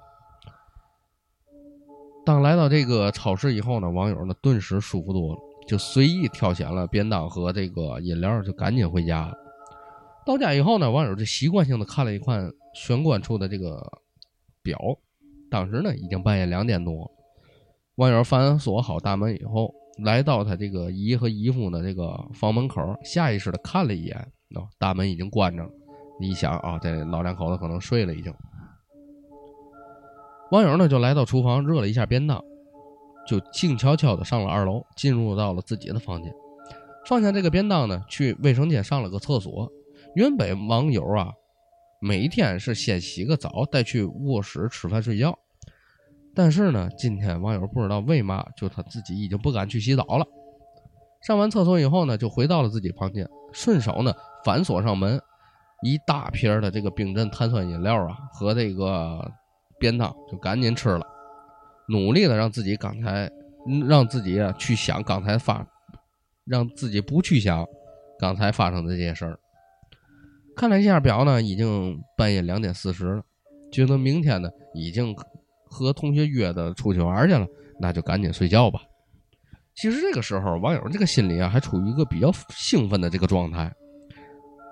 [2.25, 9.35] 当来到这个超市以后呢，网友呢顿时舒服多了，就随意挑选了便当和这个饮料，就赶紧回家了。
[10.25, 13.83] 到家以后呢，网友就习惯性的看了一看玄关处的这个
[14.63, 14.79] 表，
[15.51, 17.11] 当时呢已经半夜两点多。
[17.97, 25.71] 网友反锁好大门以后，来到他这个姨和姨夫的这个房门口，下意识的看了一眼，哦，大门已经关着了。
[26.19, 28.33] 一想啊，这老两口子可能睡了已经。
[30.51, 32.43] 网友呢就来到厨房热了一下便当，
[33.27, 36.33] 就静悄悄的上了二楼，进入到了自己的房间，
[37.07, 39.71] 放下这个便当呢，去卫生间上了个厕所。
[40.17, 41.33] 原本网友啊，
[42.01, 45.39] 每天是先洗个澡，再去卧室吃饭睡觉。
[46.35, 50.27] 但是呢，今天网友不知道为嘛，就他自己已经不敢去洗澡了。
[51.23, 54.13] 上完厕所以后呢，就回到了自己房间，顺手呢
[54.45, 55.21] 反锁上门，
[55.83, 59.31] 一大瓶的这个冰镇碳酸饮料啊和这个
[59.79, 61.07] 便当就赶紧吃了，
[61.89, 63.31] 努力的让自己刚才
[63.89, 65.67] 让自己啊去想刚才发，
[66.45, 67.67] 让自己不去想
[68.19, 69.39] 刚才发生的这些事儿。
[70.57, 73.23] 看了一下表呢，已经半夜两点四十了，
[73.73, 75.17] 觉得明天呢已经
[75.65, 77.47] 和同学约的出去玩去了，
[77.79, 78.81] 那就赶紧睡觉吧。
[79.75, 83.73] 其实这个时候，网友这个心里啊还处于一个比较兴奋的这个状态，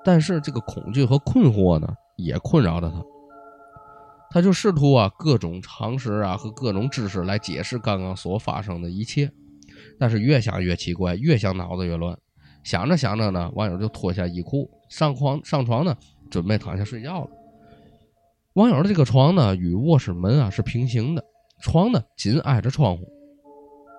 [0.09, 3.05] 但是这个恐惧和困惑呢也困扰着他。
[4.31, 9.31] 他就试图啊各种常识啊和各种知识来解释刚刚所发生的一切，
[10.01, 12.17] 但是越想越奇怪，越想脑子越乱。
[12.65, 15.95] 想着想着呢，网友就脱下衣裤上床上床呢，
[16.31, 17.31] 准备躺下睡觉了。
[18.55, 21.23] 网友的这个床呢，与卧室门啊是平行的，
[21.61, 23.07] 床呢紧挨着窗户。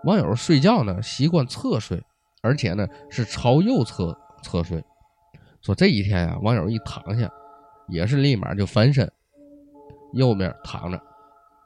[0.05, 2.01] 网友睡觉呢习惯侧睡，
[2.41, 4.83] 而且呢是朝右侧侧睡。
[5.61, 7.31] 说这一天呀，网友一躺下，
[7.87, 9.11] 也是立马就翻身，
[10.13, 11.01] 右面躺着，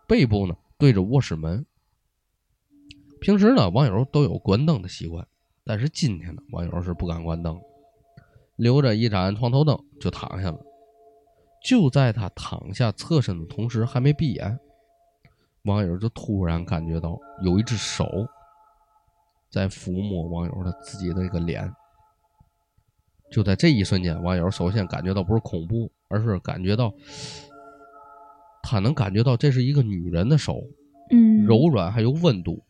[0.07, 1.65] 背部呢对着卧室门。
[3.21, 5.25] 平时呢，网友都有关灯的习惯，
[5.63, 7.61] 但是今天呢，网友是不敢关灯，
[8.57, 10.59] 留着一盏床头灯就躺下了。
[11.63, 14.59] 就在他躺下侧身的同时，还没闭眼，
[15.63, 18.05] 网友就突然感觉到有一只手
[19.49, 21.73] 在抚摸网友的自己的一个脸。
[23.33, 26.93] 就在这一瞬间，网友首先感觉到不是恐怖，而是感觉到
[28.61, 30.61] 他能感觉到这是一个女人的手，
[31.09, 32.63] 嗯，柔软还有温度。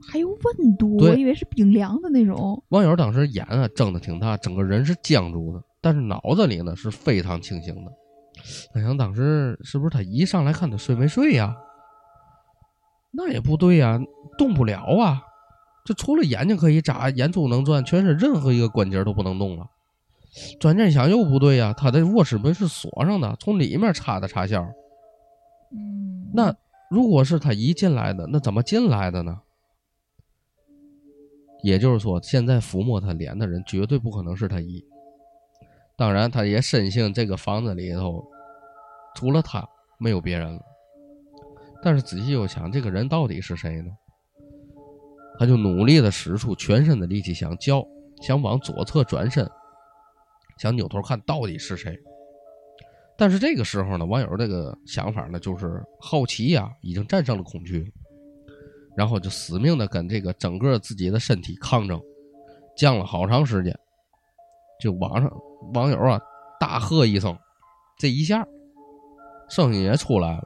[0.00, 2.62] 还有温度，我以为是冰凉的那种。
[2.68, 7.92] 网友当时眼啊睁得挺大，整个人是僵住的，但是脑子里呢是非常清醒的。
[8.72, 11.52] 他想，当时是不是他一上来看他睡没睡呀？
[13.10, 14.00] 那也不对呀，
[14.38, 15.20] 动不了啊。
[15.88, 19.70] 这除了眼睛可以眨，眼珠能转，全身任何一个关节都不能动了。
[20.60, 24.60] 转念想又不对呀，他的卧室门是锁上的，从里面插的插销。
[25.72, 26.54] 嗯，那
[26.90, 29.40] 如果是他姨进来的，那怎么进来的呢？
[31.62, 34.84] 也就是说，现在抚摸他脸的人绝对不可能是他姨。
[35.96, 38.22] 当然，他也深信这个房子里头
[39.14, 39.66] 除了他
[39.98, 40.60] 没有别人了。
[41.82, 43.90] 但是仔细又想，这个人到底是谁呢？
[45.38, 47.86] 他就努力的使出全身的力气想叫，
[48.20, 49.48] 想往左侧转身，
[50.58, 51.96] 想扭头看到底是谁。
[53.16, 57.92] 但是这个时候呢，网友这个想法呢，就是好奇呀、已经战胜了恐惧，
[58.96, 62.00] 然后就死命的跟这个整个自己的身体抗争，
[62.76, 63.76] 犟了好长时间，
[64.80, 65.32] 就网上
[65.74, 66.20] 网友啊
[66.60, 67.36] 大喝一声，
[67.98, 68.46] 这一下
[69.48, 70.42] 声音也出来了，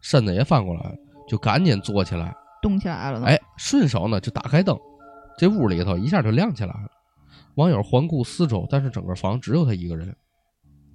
[0.00, 0.96] 身子也翻过来了，
[1.28, 2.32] 就赶紧坐起来，
[2.64, 3.22] 动起来了。
[3.26, 4.74] 哎，顺手呢就打开灯，
[5.36, 6.90] 这屋里头一下就亮起来了。
[7.56, 10.16] 网友环顾四周，但是整个房只有他一个人。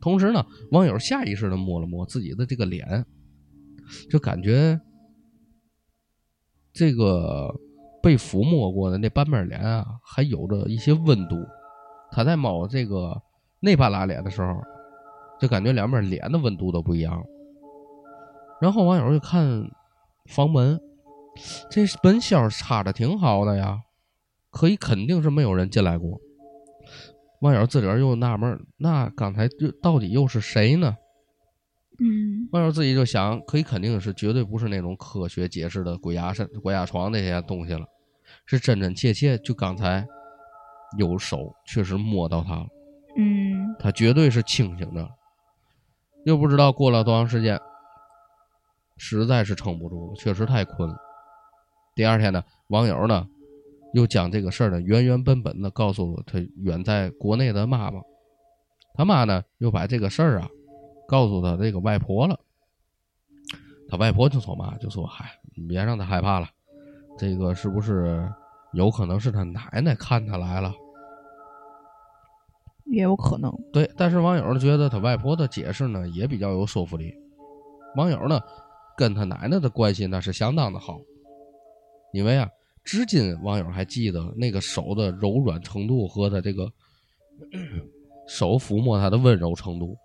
[0.02, 3.06] 同时呢，网友下意识的摸了摸自己的这个脸，
[4.10, 4.82] 就感觉
[6.74, 7.54] 这个
[8.02, 11.36] 被抚摸过的那半边脸啊，还有着一些温度。
[12.12, 13.22] 他在摸这个
[13.60, 14.60] 那半拉脸的时候，
[15.40, 17.24] 就感觉两边脸的温度都不一样。
[18.60, 19.70] 然后网友就看
[20.26, 20.80] 房门，
[21.70, 23.80] 这本小插的挺好的呀，
[24.50, 26.20] 可以肯定是没有人进来过。
[27.42, 30.98] 网友自个儿又纳闷，那刚才就到底又是谁呢？
[32.02, 37.86] 嗯网友自己就想，可以肯定是绝对不是那种科学解释的鬼压身、鬼压床那些东西了，
[38.46, 40.08] 是真真切切就刚才
[40.98, 42.68] 有手确实摸到他了，
[43.18, 45.10] 嗯他绝对是清醒的。
[46.26, 47.60] 又不知道过了多长时间，
[48.98, 50.98] 实在是撑不住了，确实太困了。
[52.00, 53.28] 第二天呢，网友呢
[53.94, 58.00] 又将这个事儿呢原原本本的告诉了他远在国内的妈妈，
[58.94, 60.48] 他妈呢又把这个事儿啊
[61.10, 62.40] 告诉他这个外婆了。
[63.90, 65.26] 他外婆就说嘛，就说嗨，
[65.58, 66.48] 你别让他害怕了，
[67.18, 68.32] 这个是不是
[68.72, 70.72] 有可能是他奶奶看他来了？
[72.86, 73.54] 也有可能。
[73.74, 77.14] 对，但是网友觉得他外婆的解释呢也比较有说服力。
[77.98, 78.40] 网友呢
[78.96, 80.98] 跟他奶奶的关系那是相当的好，
[82.14, 82.50] 因为啊，
[82.84, 86.72] 至今网友还记得那个手的柔软程度和他这个
[88.28, 89.96] 手抚摸他的温柔程度，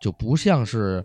[0.00, 1.04] 就不像是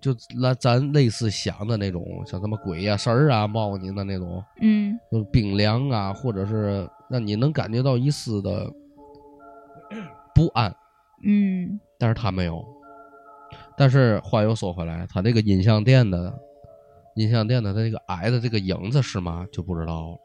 [0.00, 8.70] 就那咱类似想的那种像什么鬼呀、神儿啊、猫你的那种，嗯就冰凉啊，或者是让你能感觉到一丝的
[10.34, 10.74] 不安。
[11.24, 12.64] 嗯但是他没有。
[13.76, 16.32] 但是话又说回来，他这个音像店的
[17.18, 20.18] 音像店的他这个矮的这个影子是吗，就不知道了。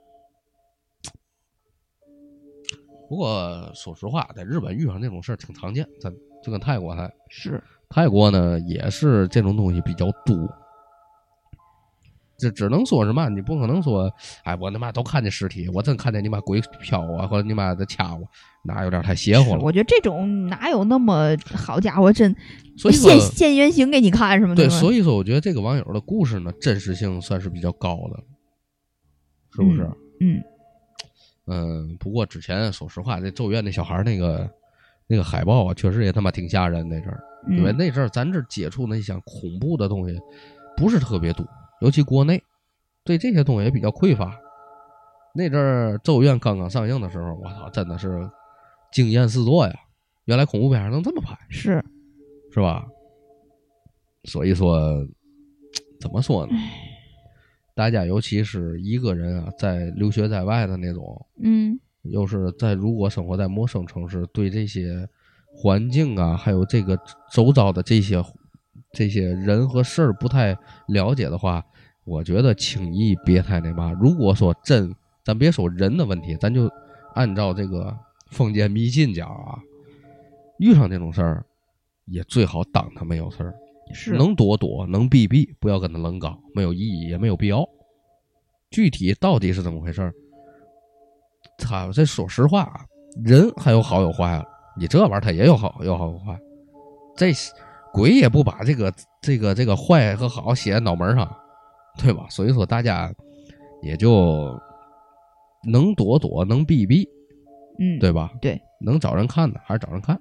[3.10, 10.36] 不过说实话，在日本遇上这种事儿挺常见，咱就跟泰国还是泰国呢也是这种东西比较多。
[12.38, 14.12] 这只能说是嘛，你不可能说，
[14.44, 18.28] 哎，我他妈都看见尸体，我真看见你妈鬼飘啊，或者你妈的掐我，
[18.64, 19.62] 那有点太邪乎了。
[19.62, 22.36] 我觉得这种哪有那么好家伙，真
[22.78, 24.68] 所以说现现原形给你看什么的？
[24.68, 28.24] 对，所以说我觉得这个网友的故事呢，真实性算是比较高的，
[29.56, 29.90] 是不是？
[30.20, 30.44] 嗯
[31.46, 34.50] 嗯不过之前说实话，那咒怨那小孩儿那个
[35.08, 40.18] 那个海报啊，确实也他妈挺吓人那阵儿，嗯，因为那阵儿咱这接触那些恐怖的东西
[40.78, 41.46] 不是特别多，
[41.84, 42.42] 尤其国内
[43.04, 44.40] 对这些东西也比较匮乏。
[45.36, 48.30] 那阵儿《咒怨》刚刚上映的时候，我操，真的是
[48.94, 49.74] 惊艳四座呀！
[50.26, 51.84] 原来恐怖片还能这么拍，是，
[52.54, 52.86] 是吧？
[54.24, 55.06] 所以说，
[56.00, 56.54] 怎么说呢？
[57.76, 65.10] 大家尤其是一个人啊，在留学在外的那种，嗯又是在如果生活在陌生城市，对这些
[65.54, 66.98] 环境啊，还有这个
[67.32, 68.24] 周遭的这些
[68.94, 70.56] 这些人和事儿不太
[70.88, 71.66] 了解的话，
[72.06, 73.92] 我觉得轻易别太那嘛。
[73.94, 76.70] 如果说真，咱别说人的问题，咱就
[77.14, 77.96] 按照这个
[78.32, 79.60] 封建迷信讲啊，
[80.60, 81.46] 遇上这种事儿，
[82.06, 83.54] 也最好当他没有事儿。
[83.94, 87.68] 是，能躲躲，能避避，不要跟他愣刚，没有意义，也没有必要。
[88.72, 90.14] 具体到底是怎么回事儿？
[91.58, 92.86] 他这说实话啊，
[93.24, 94.46] 人还有好有坏了。
[94.76, 96.36] 你这玩意儿他也有好有好有坏，
[97.16, 97.32] 这
[97.94, 101.32] 鬼也不把这个这个这个坏和好写在脑门上，
[101.98, 102.26] 对吧？
[102.30, 103.14] 所以说大家
[103.82, 104.60] 也就
[105.66, 107.08] 能躲躲，能避避，
[107.80, 108.32] 嗯，对吧？
[108.42, 110.20] 对，能找人看的还是找人看，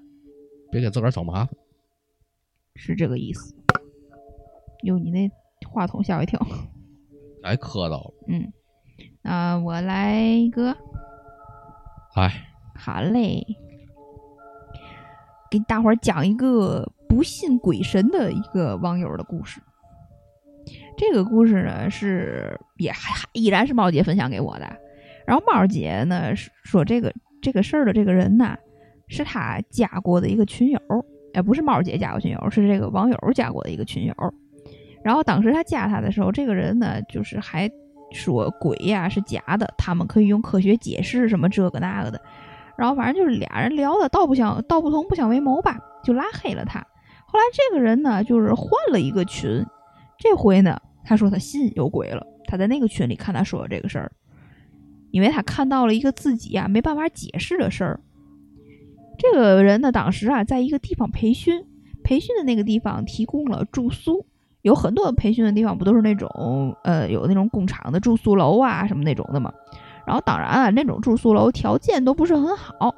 [0.71, 1.49] 别给自个儿找麻烦。
[2.75, 3.55] 是这个意思。
[4.85, 5.31] 哟，你那
[5.69, 6.41] 话筒吓我一跳。
[7.43, 8.53] 来磕到了，嗯，
[9.23, 10.77] 那我来一个，
[12.15, 12.31] 哎，
[12.75, 13.45] 好嘞，
[15.51, 19.61] 给大伙儿讲一个不信鬼神的一个网友的故事。
[20.97, 24.67] 这个故事呢是也还还依然是猫姐分享给我的，
[25.27, 28.57] 然后猫姐呢说这个这个事儿的这个人呐
[29.09, 30.79] 是她加过的一个群友，
[31.35, 34.15] 哎，不是猫姐加过群友，是这个网友加过的一个群友。
[35.03, 37.69] 然后当时他加他的时候，这个人呢就是还
[38.13, 42.21] 说鬼呀是假的，他们可以用科学解释什么这个那个的。
[42.77, 46.79] 然后反正就是俩人聊的道不相道不同不相为谋吧，就拉黑了他。
[47.27, 49.65] 后来这个人呢就是换了一个群，
[50.23, 54.13] 这回呢他说他信有鬼了，他在那个群里看他说的这个事儿，
[55.11, 57.99] 因为他看到了一个自己啊没办法解释的事儿。
[59.19, 61.67] 这个人呢当时啊在一个地方培训，
[62.05, 64.25] 培训的那个地方提供了住宿。
[64.61, 69.53] 有很多培训的地方不都是那种呃有那种工厂的住宿楼啊什么那种的嘛？
[70.07, 72.95] 然后当然啊，那种住宿楼条件都不是很好。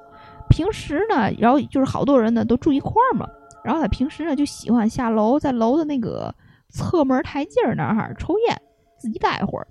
[0.50, 3.26] 平时呢，然后就是好多人呢都住一块儿嘛。
[3.64, 6.34] 然后他平时呢就喜欢下楼，在楼的那个
[6.74, 8.60] 侧门台阶那儿抽烟，
[8.98, 9.68] 自己待会儿。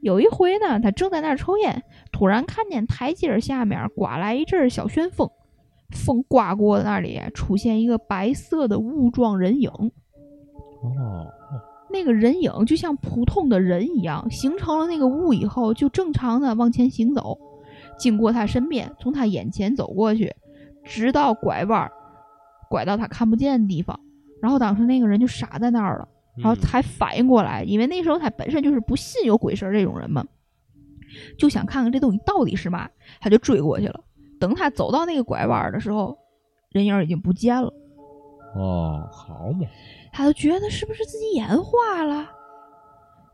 [0.00, 5.30] 有一回呢，他正在那儿抽烟，突然看见台阶下面刮来一阵小旋风，
[5.90, 9.70] 风刮过那里出现一个白色的雾状人影。
[9.70, 11.26] 哦，
[11.90, 17.38] 那个人影就像普通的人一样，形成了那个雾以后，就正常的往前行走，
[17.98, 20.34] 经过他身边，从他眼前走过去，
[20.84, 21.90] 直到拐弯，
[22.70, 24.00] 拐到他看不见的地方。
[24.42, 30.24] 然后当时那个人就傻在那儿了，然后才反应过来，因为那时候他本身就是不信有鬼神这种人嘛，
[31.38, 32.88] 就想看看这东西到底是嘛，
[33.20, 34.00] 他就追过去了。
[34.40, 36.18] 等他走到那个拐弯的时候，
[36.70, 37.72] 人影已经不见了。
[38.56, 39.66] 哦，好嘛。
[40.12, 42.28] 他就觉得是不是自己眼花了，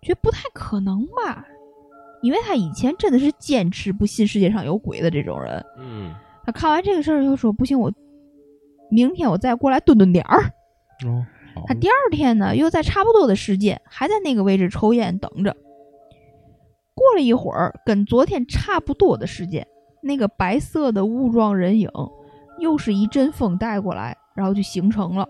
[0.02, 1.44] 觉得不太可能吧，
[2.22, 5.64] 因为他以前真的是坚持不信世界上有鬼的这种人。
[5.78, 7.92] 嗯，他看完这个事儿，就说不行，我
[8.90, 10.42] 明天我再过来蹲蹲点儿。
[11.06, 15.56] 哦，好他第二天呢，又在差不多的时间，还在那个位置抽烟等着。
[16.94, 19.66] 过了一会儿，跟昨天差不多的时间，
[20.02, 21.88] 那个白色的雾状人影
[22.58, 25.28] 又是一阵风带过来，然后就形成了。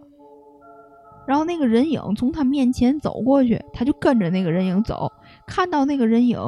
[1.26, 5.12] 然后那个人影从他面前走过去，他就跟着那个人影走，
[5.46, 6.40] 看到那个人影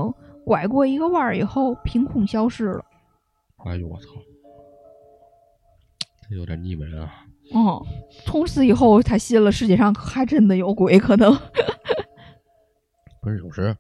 [0.45, 2.85] 拐过一个弯儿以后，凭空消失了。
[3.65, 4.32] 哎呦我操，这
[6.35, 7.13] 有点腻歪啊！
[7.53, 7.85] 哦，
[8.25, 11.33] 从此以后他信了世界上还真的有鬼，可能。
[13.21, 13.77] 不是，有时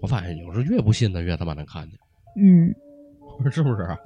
[0.00, 1.98] 我发现，有时越不信的越他妈能看见，
[2.40, 2.72] 嗯，
[3.50, 3.98] 是不是啊？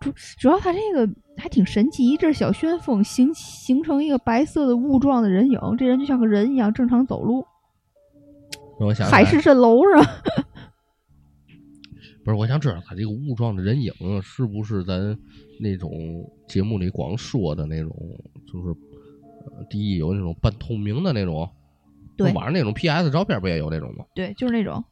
[0.00, 7.46] 主主要他这个还挺神奇，一阵小旋风形形成一个白色的雾状的人影，这人就像个人一样正常走路，
[8.80, 10.04] 我想海市蜃楼上。
[12.24, 13.92] 不是，我想知道他这个雾状的人影
[14.22, 15.16] 是不是咱
[15.60, 17.90] 那种节目里光说的那种，
[18.52, 18.68] 就是
[19.56, 21.48] 呃，第一有那种半透明的那种，
[22.16, 24.04] 对网上那种 PS 照片不也有那种吗？
[24.14, 24.82] 对，就是那种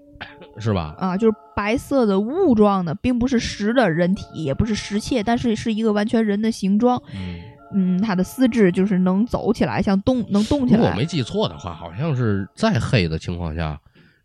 [0.58, 0.94] 是吧？
[0.98, 7.00] 啊，就是白色的雾状的，并不是实的人体，也不是实切，但是是一个完全人的形状。
[7.14, 7.40] 嗯，
[7.74, 10.78] 嗯，他的四肢就是能走起来，像动能动起来。
[10.78, 13.78] 如果我没记错的话，好像是再黑的情况下，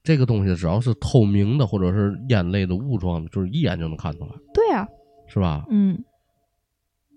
[0.03, 4.85] 这个东西只要是透明的或者是烟类的雾状的，就是一眼就能看出来，对啊，
[5.27, 5.65] 是吧？
[5.69, 6.03] 嗯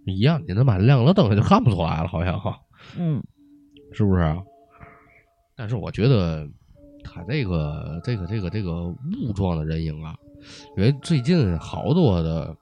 [0.06, 2.56] 一样，你他妈亮了灯就看不出来了，好像哈，
[2.96, 3.20] 嗯，
[3.92, 4.38] 是不是啊？
[5.56, 6.48] 但是我觉得
[7.02, 10.14] 他这个这个这个这个雾状的人影啊，
[10.76, 12.56] 因为最近好多的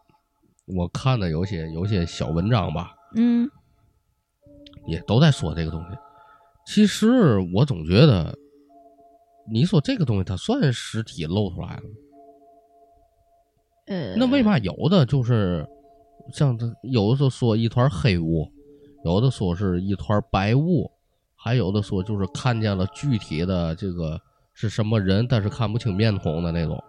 [0.66, 3.46] 我看的有些有些小文章吧，嗯
[4.86, 5.88] 也都在说这个东西。
[6.66, 8.34] 其实我总觉得，
[9.48, 11.90] 你说这个东西它算实体露出来了吗？
[13.86, 15.66] 呃，那为嘛有的就是
[16.32, 18.50] 像这有的时候说一团黑雾，
[19.04, 20.90] 有的说是一团白雾，
[21.36, 24.18] 还有的说就是看见了具体的这个
[24.54, 26.82] 是什么人，但是看不清面孔的那种。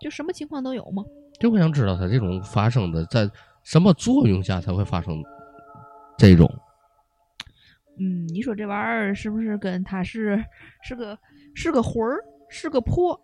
[0.00, 1.04] 就什么情况都有吗？
[1.38, 3.30] 就我想知道它这种发生的在
[3.62, 5.22] 什么作用下才会发生
[6.16, 6.50] 这种？
[7.98, 10.42] 嗯，你说这玩意儿是不是跟它是
[10.82, 11.18] 是个
[11.54, 13.18] 是个魂儿，是个魄，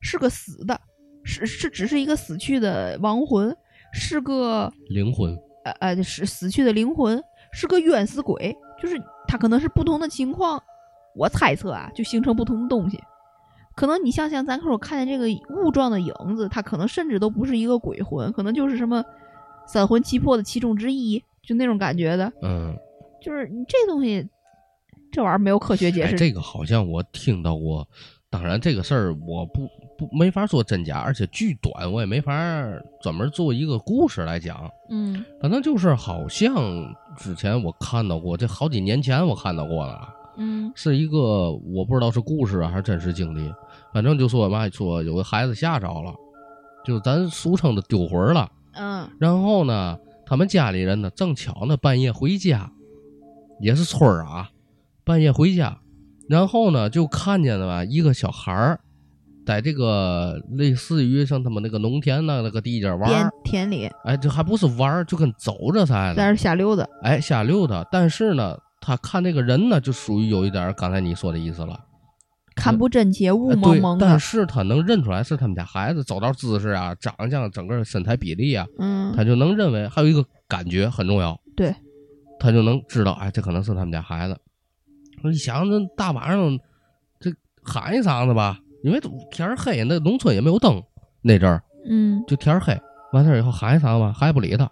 [0.00, 0.80] 是个死的，
[1.24, 3.56] 是是只是一个死去的亡魂，
[3.92, 7.22] 是个灵魂，呃呃是死去的灵魂，
[7.52, 10.62] 是个冤死鬼，就是它可能是不同的情况，
[11.16, 12.98] 我猜测啊，就形成不同的东西。
[13.76, 19.04] 可能你像像，咱说看见这个雾状的影子，它可能甚至都不是一个鬼魂，可能就是什么
[19.66, 22.32] 三魂七魄的其中之一，就那种感觉的。
[22.42, 22.72] 嗯，
[23.20, 24.28] 就是你这东西，
[25.14, 26.16] 这玩意儿没有科学解哎，释。
[26.16, 27.86] 这个好像我听到过。
[28.28, 32.34] 当然，这个事儿我不不没法说真假，而且巨短，我也没法
[33.00, 34.68] 专门做一个故事来讲。
[34.90, 36.52] 嗯反正就是好像
[37.16, 43.54] 之前我看到过，这好几年前我看到过了，嗯是一个我不知道是故事啊还是真实经历，
[43.92, 46.12] 反正就说嘛，说有个孩子吓着了，
[46.84, 48.50] 就咱俗称的丢魂了。
[48.72, 49.96] 嗯然后呢，
[50.26, 52.68] 他们家里人呢正巧呢半夜回家，
[53.60, 54.50] 也是村儿啊，
[55.04, 55.78] 半夜回家，
[56.28, 58.80] 然后呢就看见了吧一个小孩儿，
[59.46, 66.86] 在这个类似于像他们那个农田那那个地界玩田儿，田里哎，这还不是玩儿，就跟走着似的，在那瞎溜达。
[67.02, 67.86] 哎，瞎溜达。
[67.92, 71.78] 但是呢，他看那个人呢，就属于有一点儿刚才你说的意思了，
[72.56, 74.18] 看不真切，雾蒙蒙的但。
[74.18, 81.74] 是他能认出来是他们家孩子，走道姿势啊、长相、整个身材比例啊，嗯，他就能认为还有一个感觉很重要，对，
[82.40, 84.34] 他就能知道，哎，这可能是他们家孩子。
[85.24, 86.58] 我一想，这大晚上
[87.18, 90.82] 这喊一嗓子吧，因为都天儿黑，那农村也没有灯，
[91.22, 92.78] 那阵儿嗯就天儿黑。
[93.12, 94.70] 完事儿以后喊一嗓子吧，还不理他。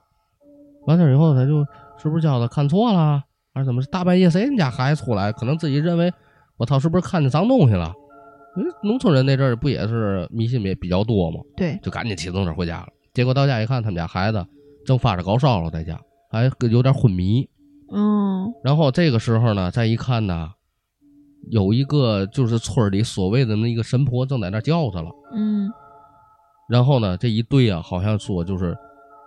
[0.86, 1.64] 完事儿以后，他就
[1.96, 3.22] 是不是叫他看错了，
[3.54, 3.82] 还是怎么？
[3.84, 5.32] 大半夜谁人家孩子出来？
[5.32, 6.12] 可能自己认为
[6.58, 7.90] 我操，是不是看见脏东西了？
[8.58, 11.40] 因为农村人那阵儿不也是迷信也比较多吗？
[11.56, 12.88] 对，就赶紧骑自行车回家了。
[13.14, 14.44] 结果到家一看，他们家孩子
[14.84, 15.98] 正发着高烧了，在家
[16.30, 17.48] 还有点昏迷。
[17.92, 20.50] 嗯然后这个时候呢，再一看呢，
[21.50, 25.10] 有一个就是村里所谓的那一个神婆正在那叫他了。
[25.34, 25.70] 嗯
[26.68, 28.74] 然后呢，这一对啊，好像说就是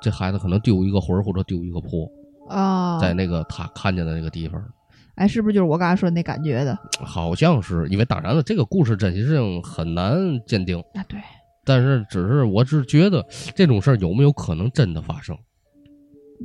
[0.02, 2.10] 这孩子可能丢一个魂儿或者丢一个魄，
[2.50, 4.60] 啊，在那个他看见的那个地方，
[5.16, 6.76] 哎，是不是就是我刚才说的那感觉的？
[7.04, 11.20] 好像是因为当然了，这个故事真实性很难鉴定，啊，对，
[11.66, 15.38] 但是只是我只觉得这种事儿有没有可能真的发生，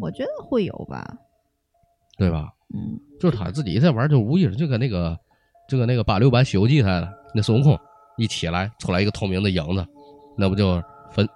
[0.00, 1.16] 我觉得会有吧。
[2.20, 2.52] 对吧？
[2.74, 5.18] 嗯就是他自己在玩，就无意识就跟那个
[5.68, 7.78] 就跟那个八六版《西游记》似的，那孙悟空
[8.16, 9.86] 一起来出来一个透明的影子，
[10.36, 10.74] 那不就
[11.10, 11.28] 分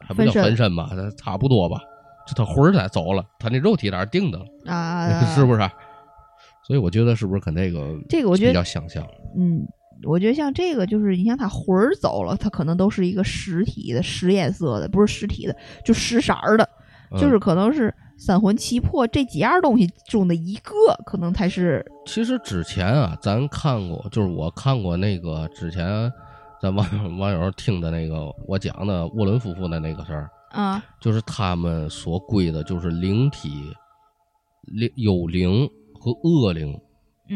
[0.00, 1.80] 还不叫分身分身差不多吧？
[2.26, 5.60] 就他魂儿在走了，他那肉体在那定着了，啊， 是不是？
[6.66, 9.06] 所以我觉得是不是跟这个这个我觉得比较相像？
[9.36, 9.66] 嗯，
[10.04, 15.54] 我觉得像这个，就是你像他魂儿走了，他可能都是一个实体的、实颜色的，不是实体的，
[15.84, 16.68] 就实色儿的，
[17.10, 20.72] 嗯就是可能是三魂七魄这几样东西中的一个，
[21.04, 26.12] 可能才是其实之前啊，咱看过，就是我看过那个之前
[26.60, 33.50] 咱 网网友听的那个我讲的沃伦夫妇的那个事儿，啊，就是他们所归的就是灵体、
[34.62, 36.78] 灵有灵和恶灵，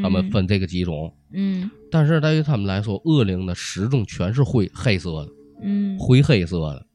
[0.02, 1.12] 他们嗯分这个几种。
[1.32, 1.70] 嗯。
[1.90, 5.98] 但是对于他们来说，恶灵呢始终全是灰黑色的、嗯。
[5.98, 6.86] 灰黑色的，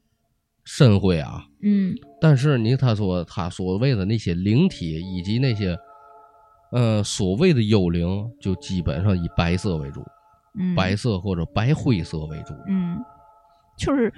[0.64, 1.45] 深灰啊。
[1.61, 5.78] 嗯但是你他说他所谓的那些灵体以及那些，
[6.72, 10.01] 呃，所谓的幽灵，就基本上以白色为主，
[10.57, 12.53] 嗯，白色或者白灰色为主。
[12.68, 12.97] 嗯，
[13.78, 14.14] 就是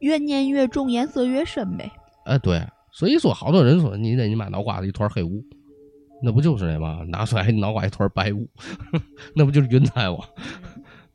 [0.00, 1.90] 越念越重，颜色越深呗。
[2.24, 5.44] 哎，对，所以说好多人说你在你妈脑瓜子一团黑雾，
[6.22, 7.04] 那不就是那吗？
[7.08, 8.48] 拿出来脑瓜一团白雾，
[9.34, 10.18] 那不就是云彩吗？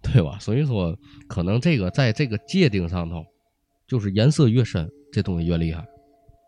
[0.01, 0.37] 对吧？
[0.39, 0.97] 所以说，
[1.27, 3.23] 可能这个在这个界定上头，
[3.89, 5.83] 就是颜色越深，这东西越厉害，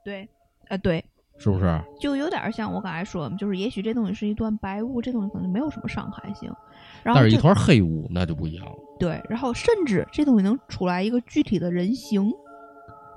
[0.05, 0.29] 对，
[0.69, 1.03] 啊对，
[1.39, 1.81] 是不是？
[1.99, 6.47] 就有点像我刚才说的，就是也许这东西是一段白雾，这东西可能没有什么伤害性，
[7.03, 8.75] 然后但是一团黑雾那就不一样了。
[8.99, 12.31] 对，然后甚至这东西能出来一个具体的人形，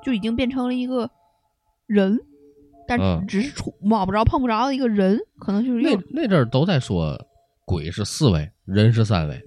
[0.03, 1.11] 就已经变成了一个
[1.87, 2.19] 人，
[2.89, 7.15] 但嗯只是触摸不着、碰不着的一个人，可能就是那那阵儿都在说
[7.67, 9.39] 鬼是四维，人是三维，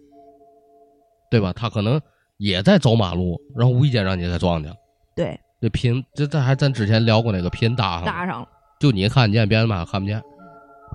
[1.32, 1.52] 对吧？
[1.52, 2.00] 他可能
[2.38, 4.76] 也在走马路，然后无意间让你给撞去了。
[5.16, 8.48] 对，这拼这这还咱之前聊过那个拼搭上了，搭上了，
[8.80, 10.22] 就你看见，别人妈看不见，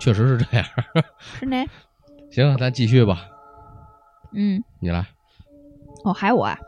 [0.00, 0.66] 确实是这样。
[1.38, 1.56] 是呢。
[2.30, 3.26] 行，咱继续吧，
[4.32, 5.06] 嗯，你来。
[6.04, 6.58] 哦，还我啊，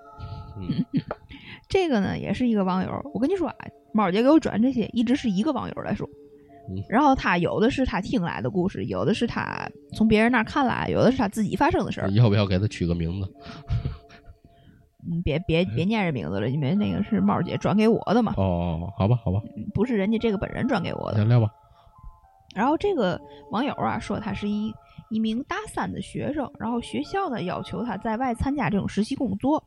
[0.58, 0.84] 嗯
[1.68, 3.56] 这个呢也是一个网友，我跟你说啊，
[3.92, 6.08] 猫姐给我转这些一直是一个网友来说
[6.68, 12.10] 嗯，然后他有的是他听来的故事，有的是他从别人那儿看来，有的是他自己发生的事儿。
[12.10, 13.32] 要不要给他取个名字？
[15.10, 21.18] 嗯，别别别念这名字了，因为那个是猫姐转给我的嘛，哦，好吧，好吧，嗯不是人家这个本人转给我的。
[21.18, 21.48] 先聊吧。
[22.54, 24.72] 然后这个网友啊说他是一
[25.10, 29.62] 一名大三的学生，然后学校呢要求他在外参加这种实习工作，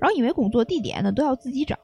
[0.00, 1.78] 然后因为工作地点呢都要自己找，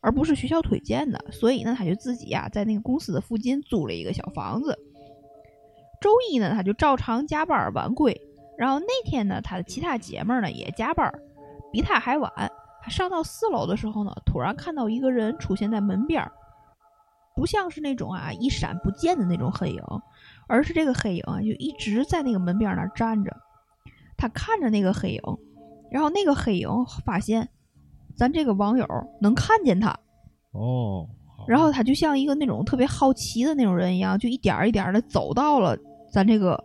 [0.00, 4.78] 而不是学校推荐的，所以呢他就自己呀、在那个公司的附近租了一个小房子。
[6.00, 8.18] 周一呢他就照常加班晚归，
[8.56, 11.12] 然后那天呢他的其他姐妹儿呢也加班，
[11.74, 12.32] 比他还晚。
[12.80, 16.30] 他上到四楼的时候呢，突然看到一个人出现在门边儿，
[17.34, 19.82] 不像是那种啊一闪不见的那种黑影，
[20.46, 23.36] 而是这个黑影啊就一直在那个门边儿那儿站着。
[24.16, 25.20] 他看着那个黑影，
[25.90, 26.68] 然后那个黑影
[27.04, 27.48] 发现
[28.14, 28.86] 咱这个网友
[29.20, 29.98] 能看见他，
[30.52, 31.08] 哦，
[31.48, 35.76] 然后他就像一个那种特别好奇的那种人一样，就一点儿一点的走到了
[36.12, 36.62] 咱这个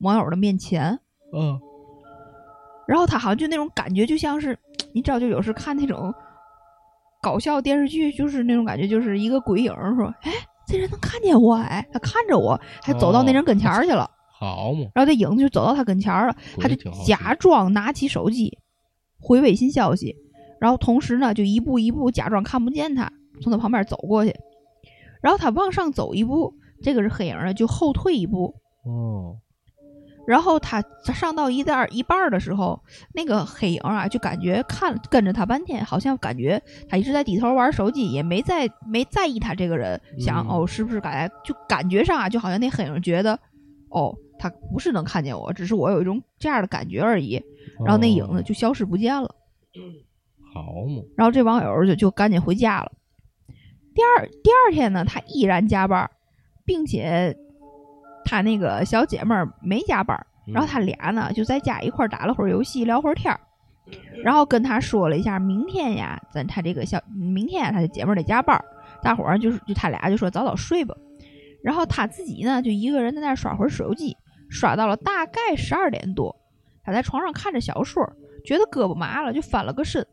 [0.00, 0.98] 网友的面前。
[1.32, 1.58] 嗯，
[2.86, 4.58] 然后他好像就那种感觉，就像是
[4.92, 6.12] 你知道，就有时看那种
[7.22, 10.32] 搞笑电视剧，就是那种感觉，就是一个鬼影儿说：“哎，
[10.66, 14.10] 这人能看见我，哎，他看着我，还走到那人跟前儿去了。
[14.38, 16.74] 好嘛，然后这影子就走到他跟前儿了，他就
[17.06, 18.58] 假装拿起手机
[19.20, 20.16] 回微信消息，
[20.60, 23.08] 然后同时呢就一步一步假装看不见他，
[23.40, 24.34] 从他旁边走过去。
[25.20, 26.52] 然后他往上走一步，
[26.82, 28.52] 这个是黑影呢就后退一步，
[28.84, 29.36] 哦，
[30.26, 30.82] 然后他
[31.14, 32.80] 上到一半儿一半儿的时候，
[33.14, 43.38] 那个黑影啊，就感觉看跟着他半天，好像感觉他一直在低头玩手机，也没在没在意他这个人，想、嗯哦是不是感觉就感觉上啊，就好像那黑影觉得
[43.88, 47.42] 哦他不是能看见我，只是我有一种这样的感觉而已。
[47.84, 49.34] 然后那影子哦就消失不见了。
[50.52, 52.92] 好嘛，然后这网友就就赶紧回家了。
[53.94, 56.10] 第二第二天呢，他依然加班，
[56.64, 57.36] 并且
[58.24, 60.16] 他那个小姐妹儿没加班，
[60.46, 63.40] 嗯然后他俩呢就在家一块儿打了会儿游戏，聊会儿天儿，
[64.24, 68.58] 然后跟他说了一下明天呀，咱他这个小明天呀，他的姐妹儿得加班，
[69.02, 70.94] 大伙儿就是就他俩就说早早睡吧。
[71.62, 74.16] 然后他自己呢就一个人在那儿刷会儿手机，
[74.50, 76.34] 刷到了大概十二点多，
[76.82, 78.04] 他在床上看着小说，
[78.44, 80.04] 觉得胳膊麻了，就翻了个身，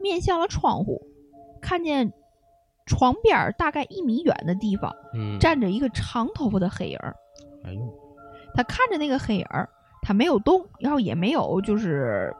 [0.00, 1.00] 面向了窗户，
[1.62, 2.12] 看见
[2.86, 7.14] 床边儿大概一米远的地方嗯，站着一个长头发的黑影儿。
[7.64, 7.80] 哎呦，
[8.54, 9.68] 他看着那个黑影儿，
[10.02, 12.34] 他没有动，然后也没有就是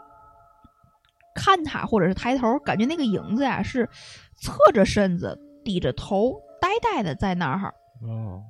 [1.34, 3.88] 看他或者是抬头，感觉那个影子呀是
[4.36, 7.74] 侧着身子、低着头、呆呆的在那儿。
[8.02, 8.42] 哦，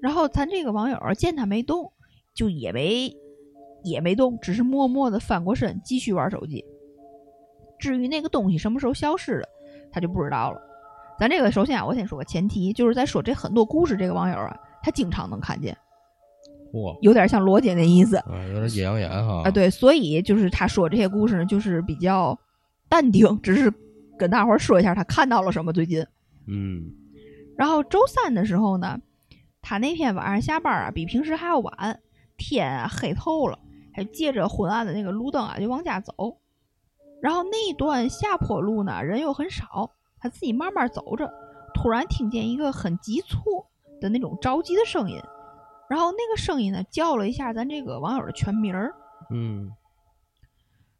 [0.00, 1.92] 然后咱这个网友儿见他没动，
[2.34, 3.12] 就也没
[3.82, 6.64] 也没动，只是默默的翻过身继续玩手机。
[7.78, 9.48] 至于那个东西什么时候消失的，
[9.90, 10.60] 他就不知道了。
[11.18, 15.76] 咱这个首先啊，我先说个前提，就是在说这很多故事，这个网友啊，他经常能看见，
[16.72, 22.38] 嚯，有点像罗姐那意思啊，有点阴阳眼哈，啊。，对，所以就是他说这些故事呢，就是比较
[22.88, 23.72] 淡定，只是
[24.18, 26.04] 跟大伙儿说一下他看到了什么最近。
[26.48, 26.90] 嗯，
[27.56, 28.98] 然后周三的时候呢，
[29.60, 32.00] 他那天晚上下班啊，比平时还要晚，
[32.36, 33.58] 天啊黑透了，
[33.94, 36.12] 还借着昏暗的那个路灯啊，就往家走。
[37.20, 41.32] 然后那一段下坡路呢，人又很少，他自己慢慢走着，
[41.72, 43.38] 突然听见一个很急促
[44.02, 45.18] 的那种着急的声音，
[45.88, 48.94] 然后那个声音呢，叫了一下咱这个网友的全名儿。
[49.30, 49.70] 嗯，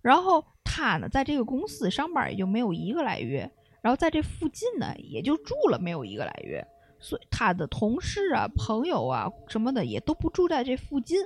[0.01, 3.51] 然后他呢，在这个公司上班也就没有一个来月，
[3.83, 6.67] 然后在这附近呢，也就住了没有一个来月，
[6.99, 11.19] 所以他的同事啊、朋友啊什么的也都不住在这附近，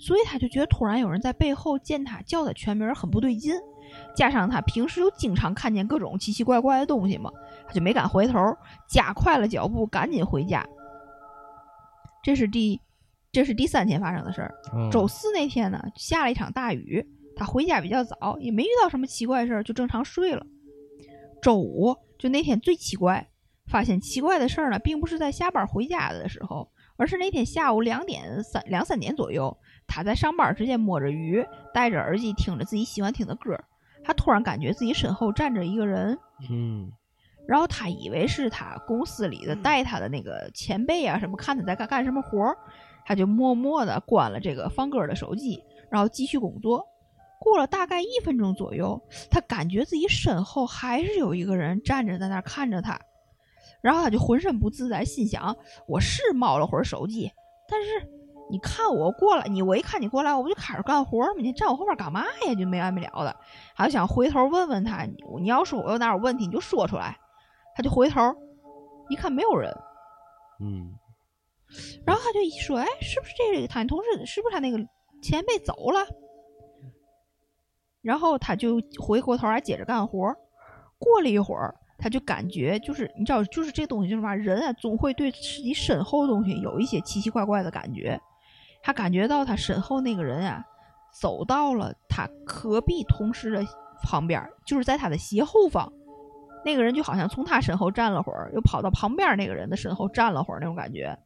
[0.00, 3.54] 所以他就觉得突然有人在背后见他叫他全名儿很不对劲，
[4.16, 7.30] 加上他平时又经常看见各种奇奇怪怪的东西嘛，
[7.68, 8.38] 他就没敢回头，
[8.88, 10.66] 加快了脚步，赶紧回家。
[12.22, 12.80] 这是第，
[13.32, 14.54] 这是第三天发生的事儿。
[14.74, 17.04] 嗯周四那天呢，下了一场大雨，
[17.34, 20.46] 他回家比较早，也没遇到什么奇怪事儿，就正常睡了。
[21.42, 23.28] 周五就那天最奇怪，
[23.66, 29.56] 发现奇怪的事儿呢，并不是在下班回家的时候，而是那天下午两点三两三点左右，
[29.88, 31.44] 他在上班之间摸着鱼，
[31.74, 33.58] 戴着耳机听着自己喜欢听的歌，
[34.04, 36.16] 他突然感觉自己身后站着一个人，
[36.48, 36.92] 嗯，
[37.46, 42.56] 然后他以为是他公司里的带他的那个前辈啊什么，看他在干干什么活儿，
[43.04, 46.86] 他就默默的关了这个放歌的手机，然后继续工作。
[47.40, 52.96] 过了大概一分钟左右，他感觉自己身后还是有一个人站着在那儿看着他，
[53.80, 55.56] 然后他就浑身不自在，心想：
[55.88, 57.32] 我是猫了会儿手机，
[57.68, 57.88] 但是
[58.48, 61.40] 你看我过来，你我一看你过来，我不就开始干活吗？
[61.42, 62.54] 你站我后面干嘛呀？
[62.54, 63.36] 就没完没了的，
[63.74, 67.18] 还想回头问问他，你你要说我有哪有问题，你就说出来。
[67.74, 68.20] 他就回头
[69.08, 69.72] 一看没有人，
[70.60, 70.92] 嗯
[72.04, 74.26] 然后他就一说：“哎，是不是这个他同事？
[74.26, 74.78] 是不是他那个
[75.22, 76.06] 前辈走了？”
[78.02, 80.34] 然后他就回过头来接着干活。
[80.98, 88.20] 过了一会儿，他就感觉就是你知道，就是这东西就是嘛，人啊总会对自己身后的东西有一些奇奇怪怪的感觉。
[88.82, 90.64] 他感觉到他身后那个人啊，
[91.20, 93.64] 走到了他隔壁同事的
[94.02, 95.90] 旁边，就是在他的斜后方。
[96.64, 101.18] 那个人就好像从他身后站了会儿，又跑到旁边那个人的身后站了会儿那种感觉。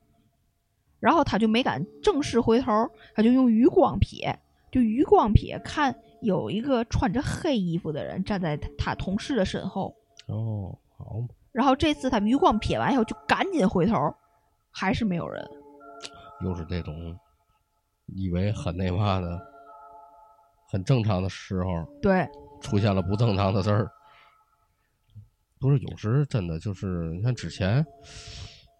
[0.98, 2.72] 然后他就没敢正式回头，
[3.14, 4.34] 他就用余光瞥，
[4.72, 9.94] 就余光瞥看有一个穿着黑衣服的人站在他他同事的身后。
[10.26, 11.22] 哦，好，
[11.52, 14.12] 然后这次他余光瞥完以后，就赶紧回头，
[14.70, 15.46] 还是没有人。
[16.42, 16.94] 又是这种
[18.06, 19.40] 以为很那嘛的、
[20.70, 22.26] 很正常的时候，对，
[22.60, 23.90] 出现了不正常的事儿。
[25.58, 27.84] 不是，有时真的就是，你看之前，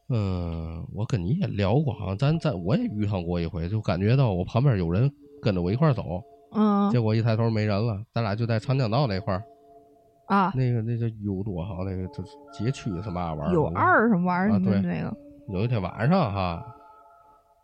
[0.09, 5.11] 嗯，我跟你也聊过，好像咱咱我也遇上过一回，就感觉到我旁边有人
[5.43, 6.22] 跟着我一块儿走，
[6.53, 9.43] 嗯结果一抬头没人了，咱俩就在长江道那块儿，
[10.27, 13.55] 啊，那个那叫 U 多好那个就是街区是嘛玩意儿？
[13.55, 14.57] 有二什么玩意儿？
[14.57, 15.16] 啊对那个
[15.49, 16.62] 有一天晚上哈，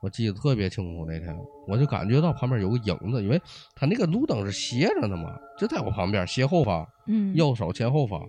[0.00, 1.36] 我记得特别清楚，那天
[1.68, 3.40] 我就感觉到旁边有个影子，因为
[3.74, 8.20] 他那个路灯是斜着的嘛，就在我旁边斜后方，嗯，右手前后方。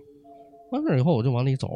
[0.74, 1.68] 完事儿以后我就往里走，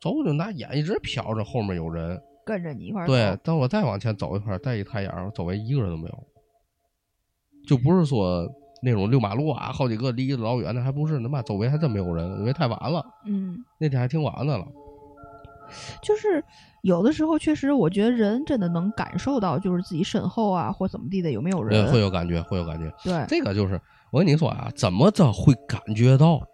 [0.00, 2.20] 走我就拿眼一直瞟着后面有人。
[2.46, 6.26] 跟着你一块儿对走，等我再往前走一块儿，再一抬眼儿，周围一个人都没有。
[7.66, 8.46] 就不是说
[8.82, 13.56] 那种六马路啊，好几个离得老远的，还不是，他妈周围还真没有人，因为太晚了，嗯。
[13.80, 14.66] 那天还挺晚的了。
[16.02, 16.44] 就是
[16.82, 21.90] 有的时候，确实我觉得人真的能感受到，就是自己身后啊或怎么地的有没有，人。
[21.90, 22.92] 会有感觉，会有感觉。
[23.02, 23.80] 对，这个就是
[24.12, 26.46] 我跟你说啊，怎么着会感觉到？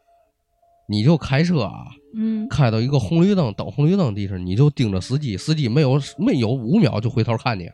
[0.91, 1.87] 你就开车啊，
[2.17, 7.71] 嗯开到一个红绿灯等红绿灯地方，你就盯着司机，司机没有没有五秒就回头看你，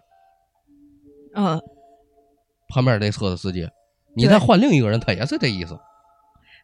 [1.34, 1.58] 嗯，
[2.68, 3.66] 旁边那车的司机，
[4.14, 5.78] 你再换另一个人，他也是这意思。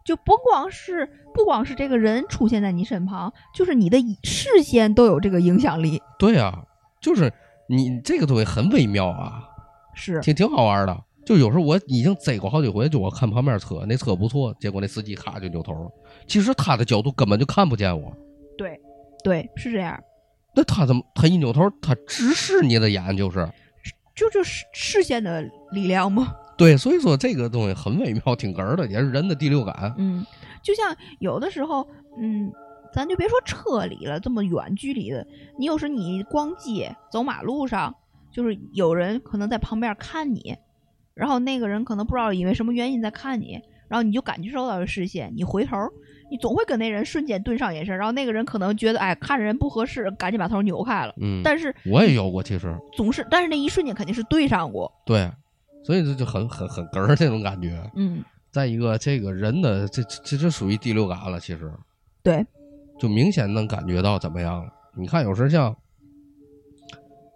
[0.04, 6.02] 就不光是不光是这个人出现在你身旁，就是你的视线都有这个影响力。
[6.18, 6.64] 对啊，
[7.00, 7.32] 就是
[7.68, 9.44] 你这个东西很微妙啊，
[9.94, 11.04] 是，挺挺好玩的。
[11.24, 15.90] 就有时候我已经贼过好几回，就我看旁边车，那车不错，结果那司机咔就扭头了。
[16.26, 18.16] 其实他的角度根本就看不见我，
[18.56, 18.80] 对，
[19.24, 19.98] 对，是这样。
[20.54, 23.48] 那他怎么他一扭头，他直视你的眼就是。
[24.14, 26.34] 就就是视线的力量吗。
[26.54, 29.94] 对，所以说这个东西很微妙，挺哏儿的，也是人的第六感。
[29.96, 30.22] 嗯，
[30.62, 31.88] 就像有的时候，
[32.20, 32.52] 嗯，
[32.92, 35.26] 咱就别说车里了，这么远距离的，
[35.58, 37.92] 你有时你逛街、走马路上，
[38.30, 40.54] 就是有人可能在旁边看你，
[41.14, 43.58] 然后那个人可能不知道因为什么原因在看你，
[43.88, 45.78] 然后你就感觉受到了视线，你回头，
[46.32, 55.30] 你总会跟那人瞬间对上眼神，然后那个人可能觉得哎看着人不合适，赶紧把头扭开了，嗯，但是我也有过，其实总是，但是那一瞬间肯定是对上过，对，
[55.84, 57.78] 所以这就很很很哏儿这种感觉。
[57.96, 61.70] 嗯，再一个，这个人的这这这属于第六感了，其实
[62.22, 62.42] 对，
[62.98, 64.72] 就明显能感觉到怎么样了。
[64.96, 65.76] 你看，有时像，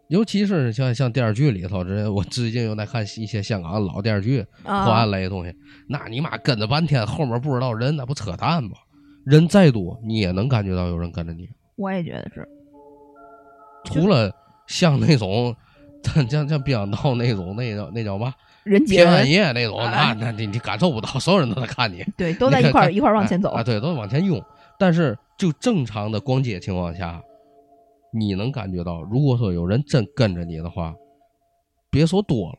[0.08, 5.54] 尤其是像像电视剧里头，这我最近又在看一些香港的老电视剧，破啊案，类的东西，
[5.86, 8.70] 那你妈跟着半天，后面不知道人，那不扯淡吗？
[9.26, 11.48] 人再多，你也能感觉到有人跟着你。
[11.74, 12.48] 我也觉得是，
[13.84, 14.32] 除了
[14.68, 15.54] 像那种，
[16.04, 24.40] 像像像冰岛那种，那叫那叫嘛，人杰平安，夜那种，那啊那你你感受不到，所有人都在看你，对，都在一块一块往前走啊，，对，都往前涌。
[24.78, 27.20] 但是就正常的逛街情况下，
[28.12, 30.94] 你能感觉到，如果说有人真跟着你的话，
[31.90, 32.58] 别说多了，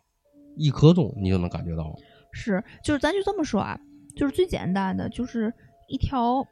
[0.57, 1.95] 一刻钟你就能感觉到。
[2.33, 3.79] 是，就是咱就这么说啊，
[4.17, 5.53] 就是最简单的，就是
[5.87, 6.45] 一条，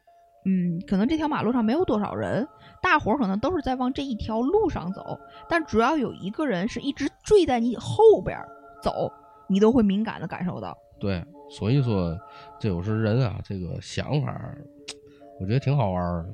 [0.45, 2.47] 嗯，可能这条马路上没有多少人，
[2.81, 5.19] 大伙儿可能都是在往这一条路上走，
[5.49, 8.47] 但只要有一个人是一直追在你后边儿
[8.81, 9.11] 走，
[9.49, 10.77] 你都会敏感的感受到。
[10.99, 12.15] 对，所以说
[12.59, 14.55] 这有时人啊，这个想法，
[15.41, 16.29] 我觉得挺好玩儿的。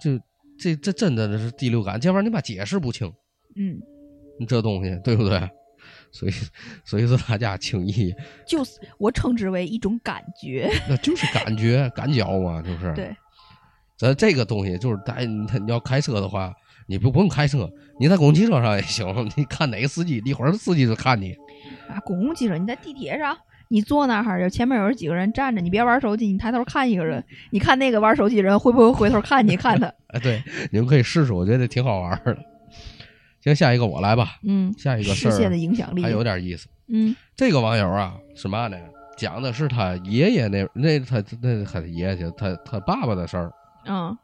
[0.00, 0.22] 就
[0.58, 3.06] 这这真的是第六感，这玩意儿你妈解释不清，
[3.54, 3.80] 嗯，
[4.38, 5.38] 你这东西对不对？
[6.16, 6.32] 所以
[6.82, 8.14] 所以说大家轻易
[8.48, 10.70] 就是我称之为一种感觉。
[10.88, 12.92] 那就是感觉感觉嘛，就是。
[12.94, 13.14] 对，
[13.98, 16.54] 咱这个东西就是，咱你你要开车的话，
[16.86, 19.06] 你不不用开车，你在公共汽车上也行。
[19.36, 21.32] 你看哪个司机，一会儿司机就看你。
[21.88, 23.36] 啊，公共汽车，你在地铁上，
[23.68, 29.86] 你坐那儿，有前面有几个人站着，你别玩手机，你抬头看一个人，你看那个玩手机的人会不会回头看你看他？
[30.08, 30.42] 哎，对，
[30.72, 32.36] 你们可以试试，我觉得挺好玩的。
[33.46, 34.38] 行，下一个我来吧。
[34.42, 36.68] 嗯，下一个事儿影响力还有点意思。
[36.88, 38.76] 嗯这个网友啊，是嘛呢？
[39.16, 43.52] 讲的是他爷爷那那他那他爷爷去他他爸爸的事儿。
[43.86, 44.16] 嗯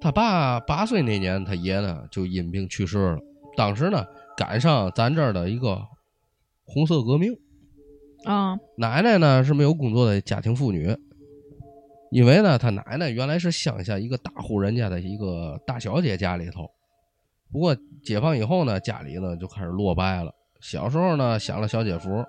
[0.00, 3.18] 他爸八岁那年，他爷呢就因病去世了。
[3.56, 4.06] 当时呢，
[4.36, 5.82] 赶上咱这儿的一个
[6.64, 7.34] 红色革命。
[8.24, 10.96] 啊奶奶呢是没有工作的家庭妇女，
[12.10, 16.70] 因为呢，他奶奶原来是乡下一个大户人家的一个大小姐家里头。
[17.50, 20.34] 不过解放以后呢，家里呢就开始落败了。
[20.60, 22.24] 小时候呢享了小姐福，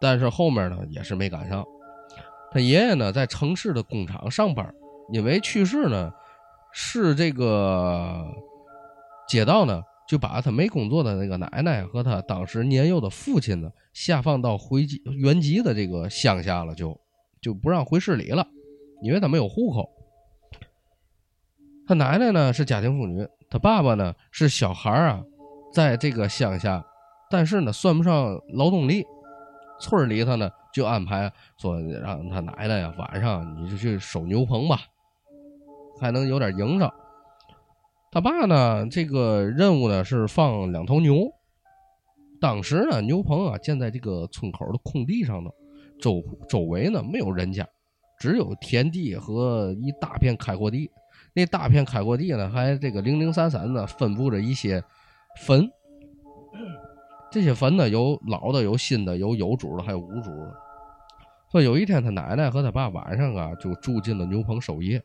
[0.00, 1.64] 但是后面呢也是没赶上。
[2.50, 4.74] 他爷爷呢在城市的工厂上班，
[5.12, 6.12] 因为去世呢，
[6.72, 8.26] 是这个
[9.28, 16.98] 街道呢就把他没工作的那个奶奶和他当时年幼的父亲呢下放到回籍原籍的这个乡下了，就
[17.40, 18.46] 就不让回市里了，
[19.02, 19.90] 因为他没有户口。
[21.86, 25.22] 他奶奶呢是家庭妇女，他爸爸呢是小孩儿啊，
[25.72, 26.84] 在这个乡下，
[27.30, 29.04] 但是呢算不上劳动力。
[29.80, 34.80] 村儿里头呢就安排说让他奶奶呀晚上你就去守牛棚吧，
[36.00, 36.90] 还能有点营生。
[38.10, 41.32] 他爸呢这个任务呢是放两头牛。
[42.40, 45.50] 当时呢牛棚啊建在这个村口的空地上头，
[46.00, 47.66] 周周围呢没有人家，
[48.18, 50.90] 只有田地和一大片开阔地。
[51.38, 54.82] 那大片开阔地呢，还这个零零散散的分布着一些
[55.36, 55.70] 坟。
[57.30, 60.52] 这些坟呢，有老的，有新的，有有主的，还有无主的。
[61.52, 65.00] 说有一天，他奶奶和他爸晚上啊，就住进了牛棚守夜。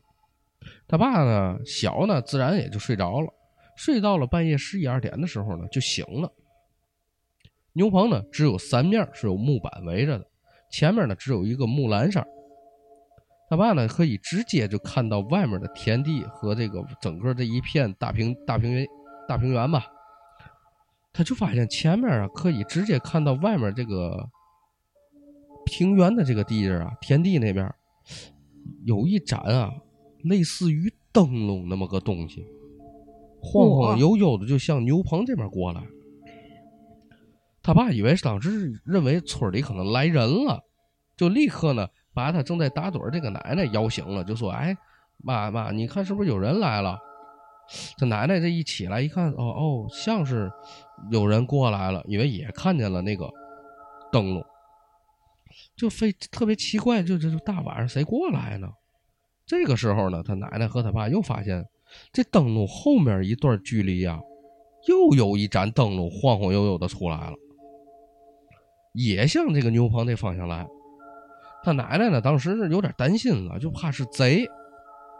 [0.88, 3.32] 他爸呢，小呢，自然也就睡着了。
[3.76, 6.32] 睡到了半夜十一二点的时候呢，就醒了。
[7.74, 10.26] 牛棚呢，只有三面是有木板围着的，
[10.68, 12.26] 前面呢只有一个木栏杆。
[13.48, 18.86] 他爸呢，可以直接就看到外面的田地和这个整个这一片大平大平原
[19.28, 19.84] 大平原吧。
[21.12, 24.28] 他就发现前面啊，可以直接看到外面这个
[25.64, 27.72] 平原的这个地儿啊，田地那边
[28.84, 29.70] 有一盏啊，
[30.24, 32.44] 类似于灯笼那么个东西，
[33.40, 35.82] 晃晃悠悠的，就向牛棚这边过来。
[37.62, 40.64] 他爸以为是当时认为村里可能来人了，
[41.16, 44.76] 就立刻呢把他正在打盹儿这个奶奶摇醒了，就说：“哎，
[45.18, 46.98] 妈妈，你看是不是有人来了？”
[47.96, 50.52] 这奶奶这一起来一看，哦哦，像是
[51.10, 53.28] 有人过来了，因为也看见了那个
[54.12, 54.44] 灯笼，
[55.74, 58.68] 就非特别奇怪，就这就大晚上谁过来呢？
[59.46, 61.66] 这个时候呢，他奶奶和他爸又发现，
[62.12, 64.20] 这灯笼后面一段距离呀、
[64.86, 67.34] 又有一盏灯笼晃晃悠悠的出来了，
[68.92, 70.66] 也向这个牛棚那方向来。
[71.64, 74.46] 他奶奶呢，当时是有点担心了，就怕是贼。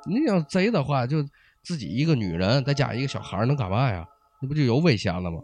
[0.07, 1.23] 你要贼的话，就
[1.63, 4.07] 自己一个女人再加一个小孩能干嘛呀？
[4.43, 5.41] 那不就有危险了吗？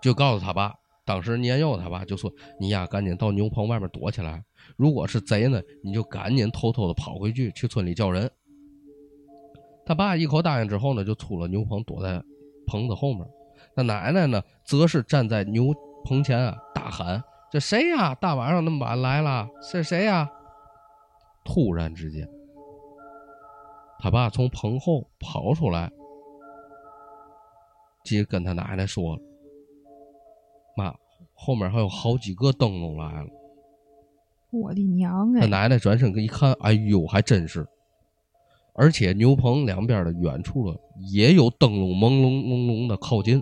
[0.00, 0.72] 就告诉他爸，
[1.04, 4.44] 当时年幼他爸就说：“你呀，赶紧到牛棚外面躲起来。
[4.76, 8.30] 如果是贼呢，你就赶紧偷偷的跑回去，去村里叫人。”
[9.84, 12.22] 他爸一口答应之后呢，就出了牛棚，躲在
[12.66, 13.26] 棚子后面。
[13.74, 15.74] 那奶奶呢，则是站在牛
[16.04, 17.20] 棚前啊，大喊
[17.54, 18.16] ：“这谁呀？
[18.16, 19.48] 大晚上那么晚来了？
[19.62, 20.28] 是谁呀？”
[21.46, 22.28] 突然之间，
[24.00, 25.88] 他爸从棚后跑出来，
[28.02, 29.22] 接跟他奶奶说了
[30.76, 30.96] ：“妈，
[31.32, 33.28] 后面还有好几个灯笼来了。”
[34.50, 35.48] 我的娘哎他哎！
[35.48, 37.64] 奶奶转身一看，哎呦，还真是！
[38.74, 40.76] 而且牛棚两边的远处了
[41.12, 43.40] 也有灯笼朦胧朦胧的靠近，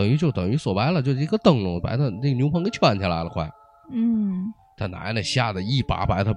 [0.00, 3.46] 等于就等于说白了，就是一个灯笼把他那个牛棚给圈起来了，快！
[3.92, 6.34] 嗯，他奶奶吓得一把把他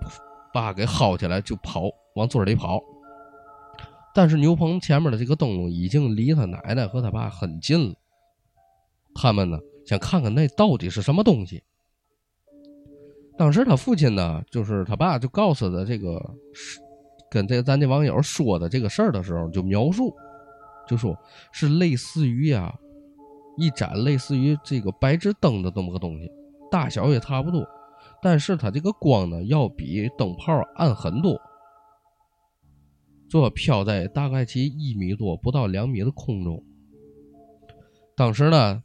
[0.54, 1.84] 爸给薅起来就跑，
[2.16, 2.82] 往村里跑。
[4.14, 7.96] 但是牛棚前面的这个灯笼已经离他奶奶和他爸很近了，
[9.16, 11.64] 他们呢想看看那到底是什么东西。
[13.38, 16.22] 当时他父亲呢，就是他爸就告诉他这个
[16.54, 16.82] 是
[17.32, 20.14] 跟这咱这网友说的这个事儿的时候，就描述，
[20.86, 21.18] 就说
[21.54, 22.78] 是类似于呀、
[23.58, 26.32] 一盏类似于这个白炽灯的这么个东西，
[26.72, 27.68] 大小也差不多，
[28.22, 31.40] 但是它这个光呢要比灯泡暗很多。
[33.30, 36.64] 这飘在大概其一米多不到两米的空中。
[38.16, 38.84] 当时呢，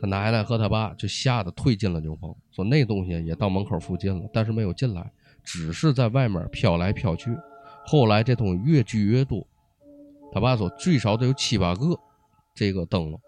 [0.00, 5.12] 他奶奶和他爸就吓得退进了牛棚，说那东西也到门口附近了，但是没有进来，
[5.42, 7.36] 只是在外面飘来飘去。
[7.84, 9.44] 后来这东西越聚越多，
[10.32, 11.98] 他爸说最少得有七八个
[12.54, 13.20] 这个灯笼，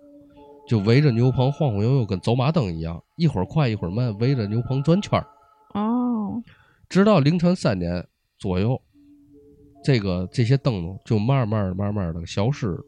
[0.68, 5.27] 就围着牛棚晃晃悠悠，跟走马灯一样，一会儿快一会儿慢，围着牛棚转圈儿。
[5.74, 6.43] 哦，
[6.89, 8.07] 直到凌晨三点
[8.39, 8.81] 左右，
[9.85, 12.85] 这个这些灯笼就慢慢、慢慢的消失了。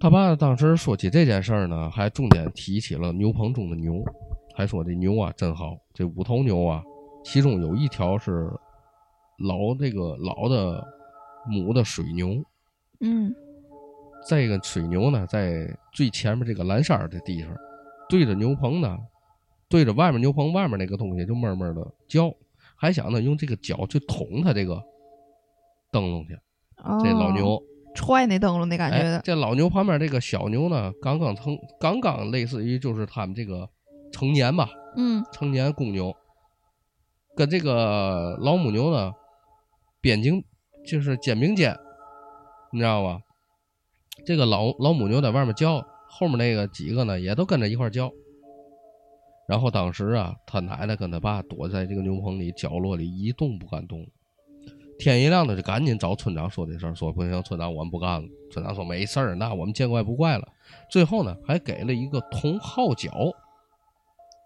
[0.00, 3.94] 他爸当时说起这件事儿呢，还重点提起了牛棚中的牛，
[4.54, 6.82] 还说这牛啊真好，这五头牛啊，
[7.24, 8.48] 其中有一条是
[9.38, 10.86] 老这个老的
[11.50, 12.28] 母的水牛，
[13.00, 13.34] 嗯。
[14.28, 17.54] 这个水牛呢在最前面这个蓝山儿的地方，
[18.08, 18.98] 对着牛棚呢，
[19.68, 22.30] 对着外面牛棚外面那个东西就闷闷的叫，
[22.76, 24.82] 还想呢用这个脚去捅它这个
[25.90, 26.34] 灯笼去，
[26.84, 27.62] 哦，这老牛。
[27.94, 33.68] 踹那灯笼那感觉哎，，这老牛旁边这个小牛呢，刚刚成，刚刚类似于就是他们这个
[34.12, 35.24] 成年吧，嗯。
[35.32, 36.14] 成年公牛，
[37.34, 39.10] 跟这个老母牛呢，
[40.00, 40.44] 边境
[40.86, 41.76] 就是肩并肩，
[42.72, 43.20] 你知道吧？
[44.26, 48.10] 这个老老母牛在外面叫，后面那个几个呢也都跟着一块叫。
[49.48, 54.06] 然后当时啊，他奶奶跟他爸躲在这个牛棚里角落里一动不敢动。
[54.98, 58.28] 天一亮呢，就赶紧找村长说这事儿，说不行，村长我们不干了。
[58.50, 60.48] 村长说没事儿，那我们见怪不怪了。
[60.90, 63.10] 最后呢，还给了一个铜号角，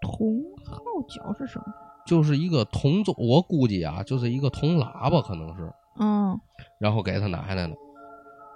[0.02, 0.76] 铜号
[1.08, 1.64] 角是什么？
[2.06, 5.72] 就是一个铜钟，我估计啊，就是一个铜喇叭，可能是。
[5.98, 6.38] 嗯
[6.78, 7.74] 然后给他奶奶呢，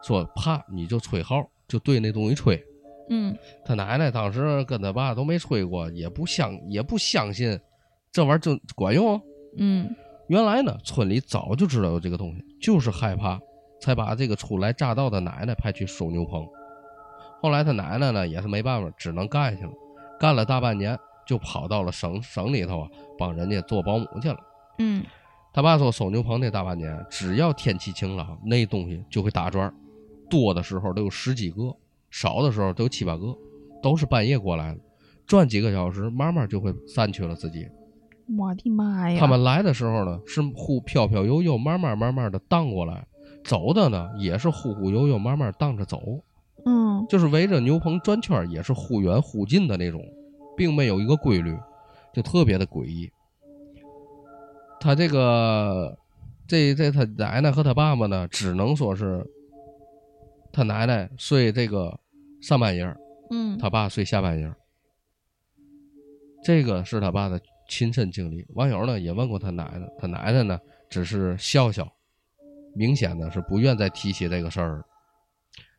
[0.06, 2.62] 说怕你就吹号，就对那东西吹。
[3.08, 7.58] 嗯他奶奶当时跟他爸都没吹过，也不相也不相信
[8.12, 9.20] 这玩意儿就管用。
[9.58, 9.92] 嗯
[10.28, 13.38] 原来呢，村里早就知道有这个东西，就是害怕，
[13.80, 16.46] 才把这个初来乍到的奶奶派去收牛棚。
[17.40, 19.72] 后来他奶奶呢也是没办法，只能干下去了，
[20.18, 24.38] 干了大半年，就跑到了省省里头啊，帮人家做保姆去了。
[24.78, 25.04] 嗯
[25.52, 29.74] 他爸说，收牛棚那大半年，只要天气晴朗，那东西就会打转儿，
[30.28, 31.74] 多的时候都有十几个，
[32.10, 33.36] 少的时候都有七八个，
[33.82, 34.80] 都是半夜过来的，
[35.26, 37.68] 转几个小时，慢慢就会散去了自己。
[38.36, 39.20] 我的妈呀！
[39.20, 43.06] 他们来的时候呢，是忽飘飘悠悠，慢慢慢慢的荡过来；
[43.44, 46.00] 走的呢，也是忽忽悠悠，慢慢荡着走，
[46.64, 50.04] 嗯就是围着牛棚转圈，也是忽远忽近的那种，
[50.56, 51.56] 并没有一个规律，
[52.12, 53.08] 就特别的诡异。
[54.80, 55.96] 他这个，
[56.48, 59.24] 这这他奶奶和他爸爸呢，只能说是
[60.56, 62.00] 他奶奶睡这个
[62.40, 62.96] 上半夜儿，
[63.30, 64.56] 嗯他爸睡下半夜儿。
[66.42, 67.38] 这个是他爸的
[67.68, 68.42] 亲身经历。
[68.54, 71.86] 网友呢也问过他奶奶，他奶奶呢只是笑笑，
[72.74, 74.82] 明显的是不愿再提起这个事儿。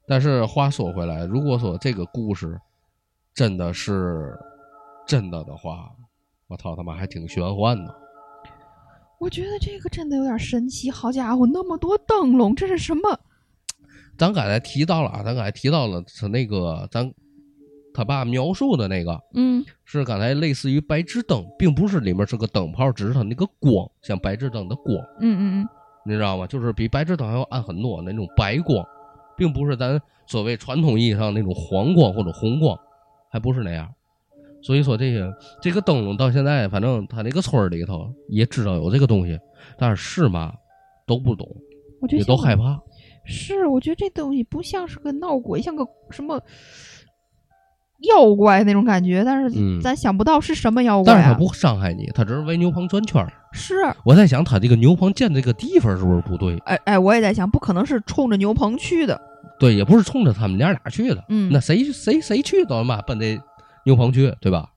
[0.07, 2.55] 但是话说回来，如果说这个故事
[3.34, 4.38] 真的是
[5.07, 5.89] 真的的话，
[6.45, 7.95] 我操他妈还挺玄幻的。
[9.19, 10.91] 我觉得这个真的有点神奇。
[10.91, 13.19] 好家伙，那么多灯笼，这是什么？
[14.18, 17.11] 咱刚才提到了啊，咱刚才提到了他那个咱
[17.93, 25.70] 他爸描述的那个，嗯是刚才类似于白炽灯，并不是里面是个灯泡，只是它那个光像白炽灯的光，嗯嗯嗯
[26.05, 26.45] 你知道吗？
[26.47, 28.86] 就是比白炽灯还要暗很多那种白光，
[29.38, 32.78] 并不是咱所谓传统意义上那种黄光或者红光，
[33.32, 33.89] 还不是那样。
[34.61, 39.39] 所以说这些这个灯笼到现在，反正他那个村里头也知道有这个东西，
[39.78, 40.53] 但是是嘛
[41.05, 41.61] 都不懂，嗯，
[42.01, 42.80] 我觉也都害怕。
[43.28, 46.41] 是，我觉得这东西不像是个闹鬼，像个什么
[48.03, 51.15] 妖怪那种感觉，但是嗯咱想不到是什么妖怪啊。
[51.17, 53.32] 但是他不伤害你，他只是围牛棚转圈儿。
[53.51, 53.75] 是，
[54.05, 56.57] 我在想，他这个牛棚建这个地方是不是不对？
[56.59, 59.19] 哎哎，我也在想，不可能是冲着牛棚去的。
[59.59, 61.23] 对，也不是冲着他们娘俩去的。
[61.30, 63.39] 嗯那谁谁谁去都他妈奔这
[63.86, 64.69] 牛棚去，对吧？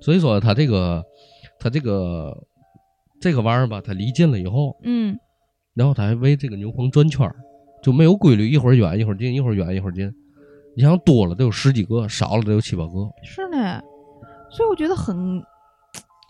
[0.00, 1.04] 所以说他这个
[1.60, 2.34] 他这个
[3.20, 5.18] 这个玩意儿吧，他离近了以后，嗯
[5.74, 7.36] 然后他还围这个牛棚转圈儿，
[7.88, 10.12] 就没有规律，一会儿远一会儿近，一会儿远一会儿近。
[10.76, 13.08] 你想多了得有十几个，少了得有七八个。
[13.24, 13.80] 是呢，
[14.50, 15.42] 所以我觉得很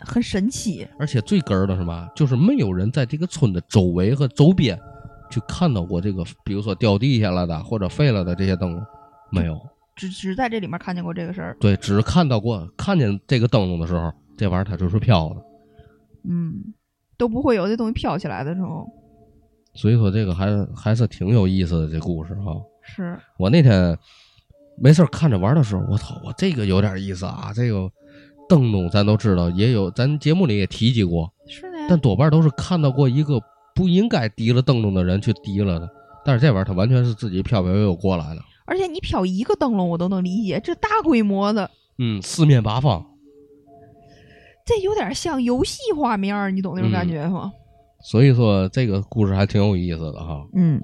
[0.05, 0.87] 很神奇。
[0.97, 4.79] 而且最根儿的是嘛，就是没有人在这个村的周围和周边
[5.29, 8.81] 去看到过这个，比如说掉地下了的或者废了的这些灯笼，
[9.29, 9.59] 没有。
[9.97, 11.57] 只只在这里面看见过这个事儿。
[11.59, 15.35] 对，只看到过看见这个灯笼的时候，这玩意儿它就是飘的。
[16.23, 16.73] 嗯，
[17.17, 18.87] 都不会有这东西飘起来的时候。
[19.73, 22.55] 所以说这个还还是挺有意思的这故事哈。
[22.81, 23.97] 是，我那天
[24.77, 27.51] 没事儿看着玩的时候，我操，我这个有点意思啊！
[27.53, 27.89] 这个
[28.47, 31.77] 灯笼咱都知道，也有咱节目里也提及过，是的。
[31.87, 33.39] 但多半都是看到过一个
[33.75, 35.89] 不应该提了灯笼的人去提了的。
[36.25, 43.05] 但是这玩意儿他完全是自己飘飘悠悠过来的，而且你飘一个灯笼我都能理解，这大规模的，嗯，四面八方。
[44.65, 47.51] 这有点像游戏画面，你懂那种感觉吗？
[48.01, 50.45] 所以说这个故事还挺有意思的哈。
[50.53, 50.81] 嗯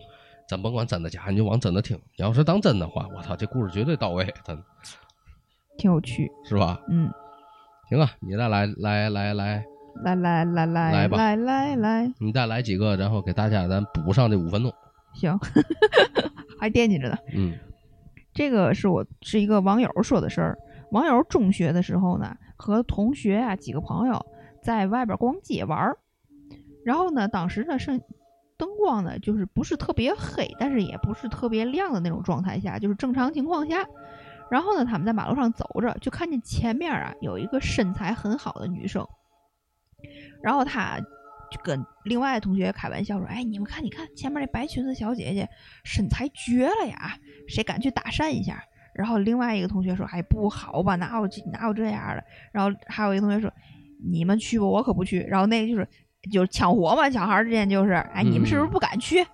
[0.48, 1.98] 咱甭管真的假，你就往真的听。
[2.18, 4.64] 你要是当真的话，我操，这故事绝对到位，真的
[5.78, 6.32] 挺有趣。
[6.48, 6.80] 是吧？
[6.88, 7.10] 嗯，
[7.90, 9.66] 行啊，你再来来来来，
[10.04, 14.72] 来来来来来吧来来来，你再来几个，然后给大家咱补上这五分钟。
[15.16, 15.36] 行，
[16.60, 17.18] 还惦记着呢。
[17.34, 17.58] 嗯
[18.32, 20.58] 这个是我是一个网友说的事儿。
[20.92, 24.24] 网友中学的时候呢，和同学啊几个朋友
[24.62, 25.98] 在外边逛街玩儿，
[26.86, 28.00] 然后呢，当时呢是
[28.58, 33.86] 灯光呢就是不是特别黑，但是也不是特别亮的那种状态下，就是正常情况下。
[34.52, 39.04] 然后呢，他们在马路上走着，就看见前面啊有一个身材很好的女生，
[40.44, 41.00] 然后他
[41.50, 45.50] 就跟另外的同学开玩笑说：“哎，你们看，你看前面那白裙子小姐姐
[45.84, 47.18] 身材绝了呀，
[47.48, 48.64] 谁敢去搭讪一下？”
[48.94, 52.24] 然后另外一个同学说：“哎，不好吧，哪有这哪有这样的？”
[52.54, 53.52] 然后还有一个同学说
[54.08, 55.88] ：“你们去吧，我可不去。”然后那个就是
[56.32, 59.26] 就是抢活嘛，小孩儿之间就是，哎，你们是不是不敢去？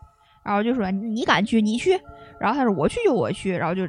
[0.43, 1.91] 然后就说：“你敢去，你去。”
[2.39, 3.87] 然后他说：“我去就我去。”然后就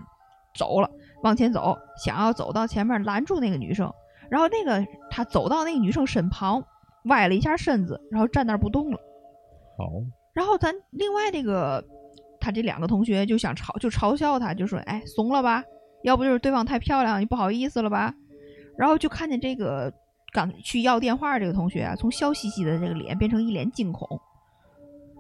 [0.55, 0.91] 走了，
[1.23, 3.91] 往前走，想要走到前面拦住那个女生。
[4.29, 6.63] 然后那个他走到那个女生身旁，
[7.05, 8.99] 歪了一下身子，然后站那儿不动了。
[9.79, 9.91] 好，
[10.35, 11.83] 然后咱另外那个
[12.39, 15.65] 他这两个同学就想嘲就嘲笑他，就说：“哎，怂了吧？
[16.03, 18.15] 要不就是对方太漂亮，你不好意思了吧？”
[18.77, 19.91] 然后就看见这个
[20.33, 24.21] 刚去要电话这个同学啊，从笑嘻嘻的这个脸变成一脸惊恐。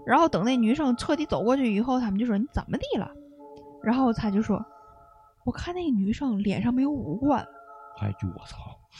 [0.04, 3.08] 然后等那女生彻底走过去以后，他们就说：“你怎么的了？”
[3.84, 4.64] 然后他就说
[5.44, 7.46] ：“我看那个女生脸上没有五官。”
[8.00, 8.56] 哎呦我操！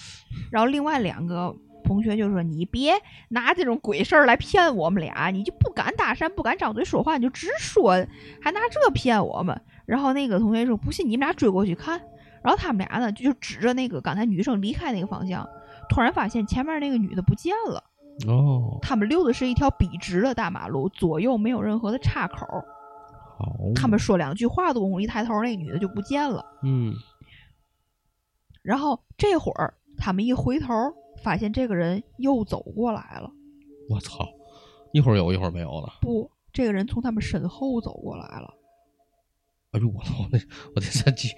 [0.52, 1.52] 然后另外两个
[1.82, 2.92] 同学就说：“你别
[3.30, 7.92] 拿这种鬼事儿来骗我们俩，你就不敢搭讪，不敢张嘴说话，你就直说，
[8.40, 12.00] 还拿这骗我们。”然后那个同学说：“不信你们俩追过去看。”
[12.44, 15.48] 然后他们俩呢就指着那个刚才女生离开那个方向，
[15.92, 17.84] 突然发现前面那个女的不见了。
[18.26, 22.46] 哦，他们溜的是一条笔直的大马路，左右没有任何的岔口。
[23.38, 26.44] 好，他们说两句话的功夫，一抬头，那女的就不见了。
[26.62, 26.94] 嗯
[28.62, 30.72] 然后这会儿他们一回头，
[31.22, 33.30] 发现这个人又走过来了。
[33.90, 34.26] 我操，
[34.92, 35.92] 一会儿有一会儿没有了。
[36.00, 38.54] 不，这个人从他们身后走过来了。
[39.72, 40.38] 哎呦我操，我那
[40.74, 41.28] 我这身体，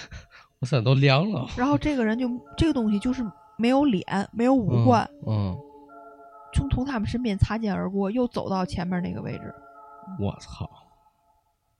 [0.60, 1.48] 我身都凉了。
[1.56, 3.24] 然后这个人就这个东西就是
[3.60, 5.54] 没有脸，没有五官，嗯，
[6.54, 9.54] 从从他们身边擦肩而过，又走到前面那个位置。
[10.18, 10.68] 我操，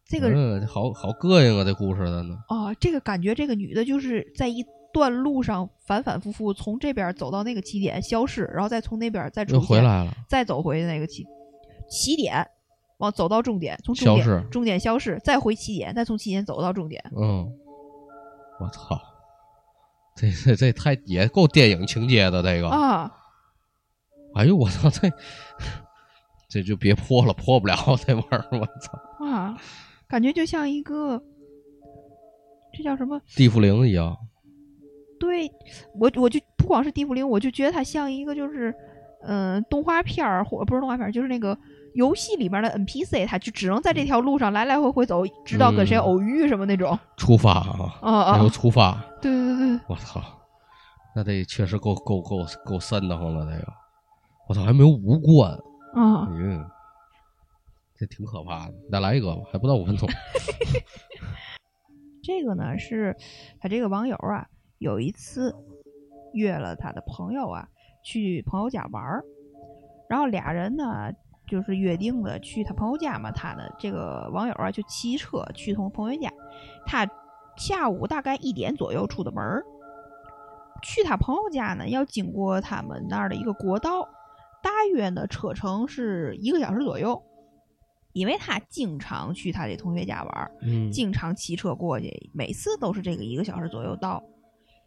[0.07, 2.37] 这个嗯，好好膈应啊，这故事的呢。
[2.49, 11.25] 啊，这个感觉，这个女的就是在一段路上反反复复从这边走到那个起点消失，然后再从那边再出又，回来了，再走回那个起
[11.89, 12.47] 起点，
[12.99, 17.03] 往走到终点，从终点消失终点消失，再回起点，再从起点走到终点。
[17.17, 17.51] 嗯，
[18.61, 19.01] 我操，
[20.17, 22.69] 这这这太也够电影情节的这个。
[22.69, 23.11] 啊，
[24.35, 25.11] 哎呦我操，这
[26.49, 29.57] 这就别破了，破不了这玩意儿，我操，啊，
[30.09, 31.23] 感觉就像一个，
[32.73, 33.21] 这叫什么？
[33.37, 34.17] 地缚灵一样。
[35.19, 35.51] 对
[35.99, 38.75] 我，我就不光是地缚灵，我就觉得它像一个就是，
[39.23, 41.57] 嗯、动画片儿或不是动画片儿，就是那个
[41.95, 46.99] 游戏里面的 NPC，他就只能在这条路上来来回回走，直到跟谁嗯偶遇什么那种。
[47.17, 48.49] 出发啊，啊啊还有！
[48.49, 50.23] 出发，对对对对，我操，
[51.15, 53.73] 那得确实够够够够瘆得慌了，这个，
[54.49, 55.53] 我操，还没有五关，
[55.95, 56.65] 啊，嗯，
[57.97, 58.75] 这挺可怕的。
[58.91, 60.09] 再来一个吧，还不到五分钟。
[62.23, 63.17] 这个呢是
[63.59, 64.47] 他这个网友啊，
[64.79, 65.55] 有一次
[66.35, 67.67] 约了他的朋友啊
[68.05, 69.25] 去朋友家玩儿，
[70.09, 71.11] 然后俩人呢
[71.51, 76.33] 就是约定的去他朋友家嘛，他的这个网友啊就骑车去从朋友家，
[76.87, 77.05] 他
[77.57, 79.65] 下午大概一点左右出的门儿，
[80.83, 84.09] 去他朋友家呢要经过他们那儿的一个国道，
[84.63, 87.21] 大约呢车程是一个小时左右。
[88.13, 94.21] 因为他经常去他这同学家玩儿，嗯，经常骑车过去，每次都是这个一个小时左右到。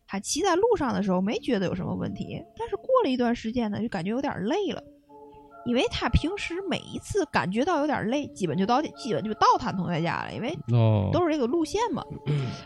[0.05, 4.84] 他骑在路上的时候没觉得有什么问题，但是过了一段时间呢，就感觉有点累了。
[5.66, 12.03] 因为他平时每一次感觉到有点累，基本就到基本就到他同学家了，因为哦，都是这个路线嘛。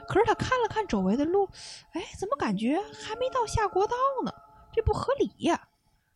[0.07, 1.47] 可是他看了看周围的路，
[1.93, 3.95] 哎，怎么感觉还没到下国道
[4.25, 4.31] 呢？
[4.73, 5.59] 这不合理呀。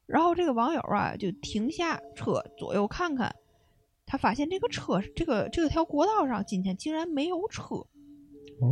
[0.08, 3.34] 然后这个网友啊，就停下车，左右看看，
[4.06, 7.76] 他发现这个车，这个这个条国道上今天竟然没有车，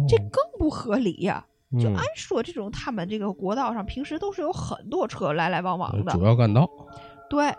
[0.07, 1.45] 这哦更不合理呀。
[1.79, 6.67] 就嗯按说这种他们这个国道上平时都是有很多车来来往往的，主要干道，
[7.29, 7.55] 对。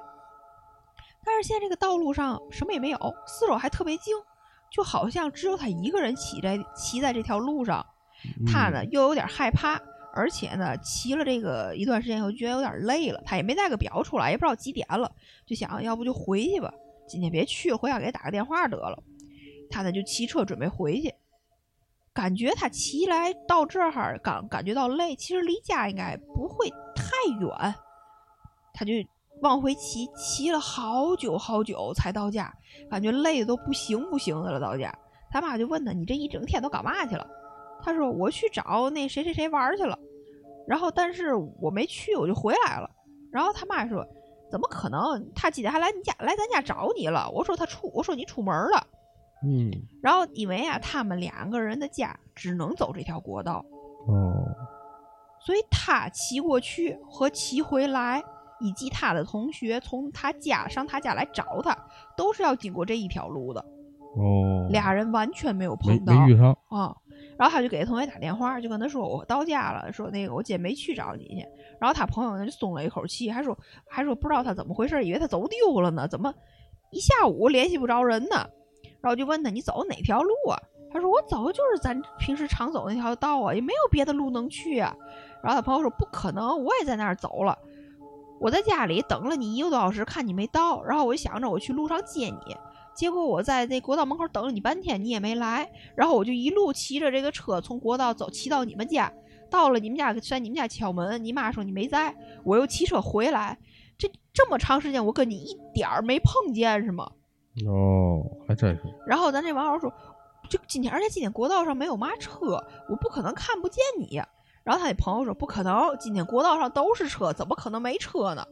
[1.24, 4.14] 但是现在这个道路上什么也没有，四周还特别静，
[4.70, 7.84] 就好像只有他一个人骑在骑在这条路上。
[8.46, 9.80] 他呢嗯又有点害怕，
[10.12, 15.10] 而且呢骑了这个一段时间以后觉得有点累了，他也没带个表出来，也不知道几点了，
[15.46, 16.70] 就想要不就回去吧，
[17.08, 19.02] 今天别去了，回家给他打个电话得了。
[19.70, 21.14] 他呢就骑车准备回去，
[22.12, 27.06] 感觉他骑来到这儿感感觉到累，其实离家应该不会太
[27.40, 27.74] 远，
[28.74, 28.92] 他就
[29.42, 32.52] 往回骑，骑了好久好久才到家，
[32.90, 34.60] 感觉累的都不行不行的了。
[34.60, 34.92] 到家，
[35.30, 37.26] 他妈就问他：“你这一整天都干嘛去了？”
[37.82, 39.98] 他说：“我去找那谁谁谁玩去了，
[40.66, 42.90] 然后但是我没去，我就回来了。”
[43.32, 44.06] 然后他妈说
[44.50, 45.32] ：“怎么可能？
[45.34, 48.86] 他今天还来你家来咱家找你了。”我说：“他出，我说你出门了。”
[49.42, 49.70] 嗯，
[50.02, 53.64] 然后因为啊，他们两个人的家只能走这条国道，
[54.06, 54.36] 哦，
[55.46, 58.22] 所以他骑过去和骑回来，
[58.60, 61.76] 以及他的同学从他家上他家来找他，
[62.16, 63.60] 都是要经过这一条路的。
[64.16, 66.96] 哦，俩人完全没有碰到没遇上，啊。
[67.36, 71.46] 然后他就给同学打电话，就跟他说我到家了，说那个我姐没去找你去。
[71.80, 73.56] 然后他朋友呢就松了一口气，还说
[73.88, 76.34] 还说不知道他怎么回事，以为他走丢了呢，怎么
[76.90, 78.46] 一下午联系不着人呢？
[79.00, 80.58] 然后就问他你走哪条路啊？
[80.92, 84.94] 他说我走的就是咱平时常走那条道啊，也没有别的路能去啊。
[85.42, 87.56] 然后他朋友说不可能，我也在那儿走了，
[88.40, 92.56] 我在家里等了你一个多小时，看你没到，然后我就想着我去路上接你。
[92.94, 99.12] 结果我在那国道门口等了你半天，你也没来，然后我就一路骑着这个车从国道走，骑到你们家，
[99.50, 103.58] 到了你们家，在你们家敲门，你妈说你没在，我又骑车回来，
[103.98, 107.10] 这这么长时间我跟你一点儿没碰见是吗？
[107.66, 109.92] 哦，还真是，然后咱这网友说，
[110.48, 114.26] 就今天而且今天国道上没有嘛车，我不可能看不见你呀。
[114.70, 118.46] 然后他那朋友说不可能，今天国道上都是车，怎么可能没车呢？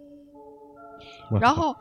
[1.41, 1.73] 然后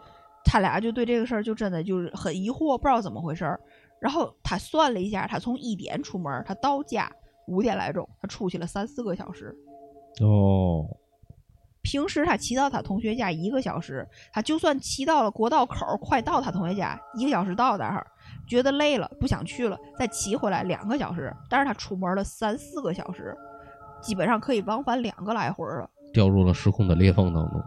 [0.45, 3.59] 他俩就对这个事儿就真的就是很疑惑，不知道怎么回事儿。
[3.99, 7.11] 然后他算了一下，他从一点出门，他到家
[7.47, 9.51] 五点来钟，他出去了三四个小时。
[10.21, 10.85] 哦，
[11.81, 18.05] 平时他骑到他同学家一个小时，他就算骑到了国道口，快到他同学家，一个小时到那儿，
[18.47, 21.35] 觉得累了不想去了，再骑回来两个小时。
[21.49, 23.35] 但是他出门了三四个小时，
[24.01, 27.61] 基本上可以往返两个来回儿了，掉入了时空的裂缝当中，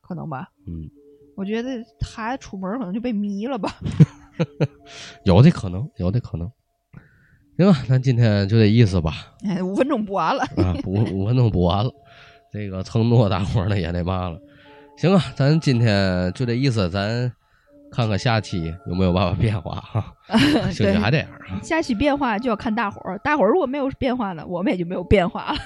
[0.00, 0.48] 可能吧？
[0.66, 0.88] 嗯，
[1.36, 3.74] 我觉得孩子出门可能就被迷了吧。
[5.24, 6.50] 有的可能，有的可能。
[7.58, 9.34] 行吧，咱今天就这意思吧。
[9.44, 10.42] 哎，五分钟补完了。
[10.56, 11.92] 啊，五五分钟补完了，
[12.50, 14.40] 这个承诺大伙儿呢也得嘛了。
[14.96, 17.30] 行啊，咱今天就这意思，咱
[17.90, 20.14] 看看下期有没有办法变化哈。
[20.70, 21.60] 兴许对还这样啊。
[21.62, 25.58] 下期变化就要看大伙儿，大伙儿如果没有变化呢，我们也就没有变化了。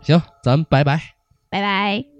[0.00, 1.00] 行，咱拜拜。
[1.50, 2.17] 拜拜。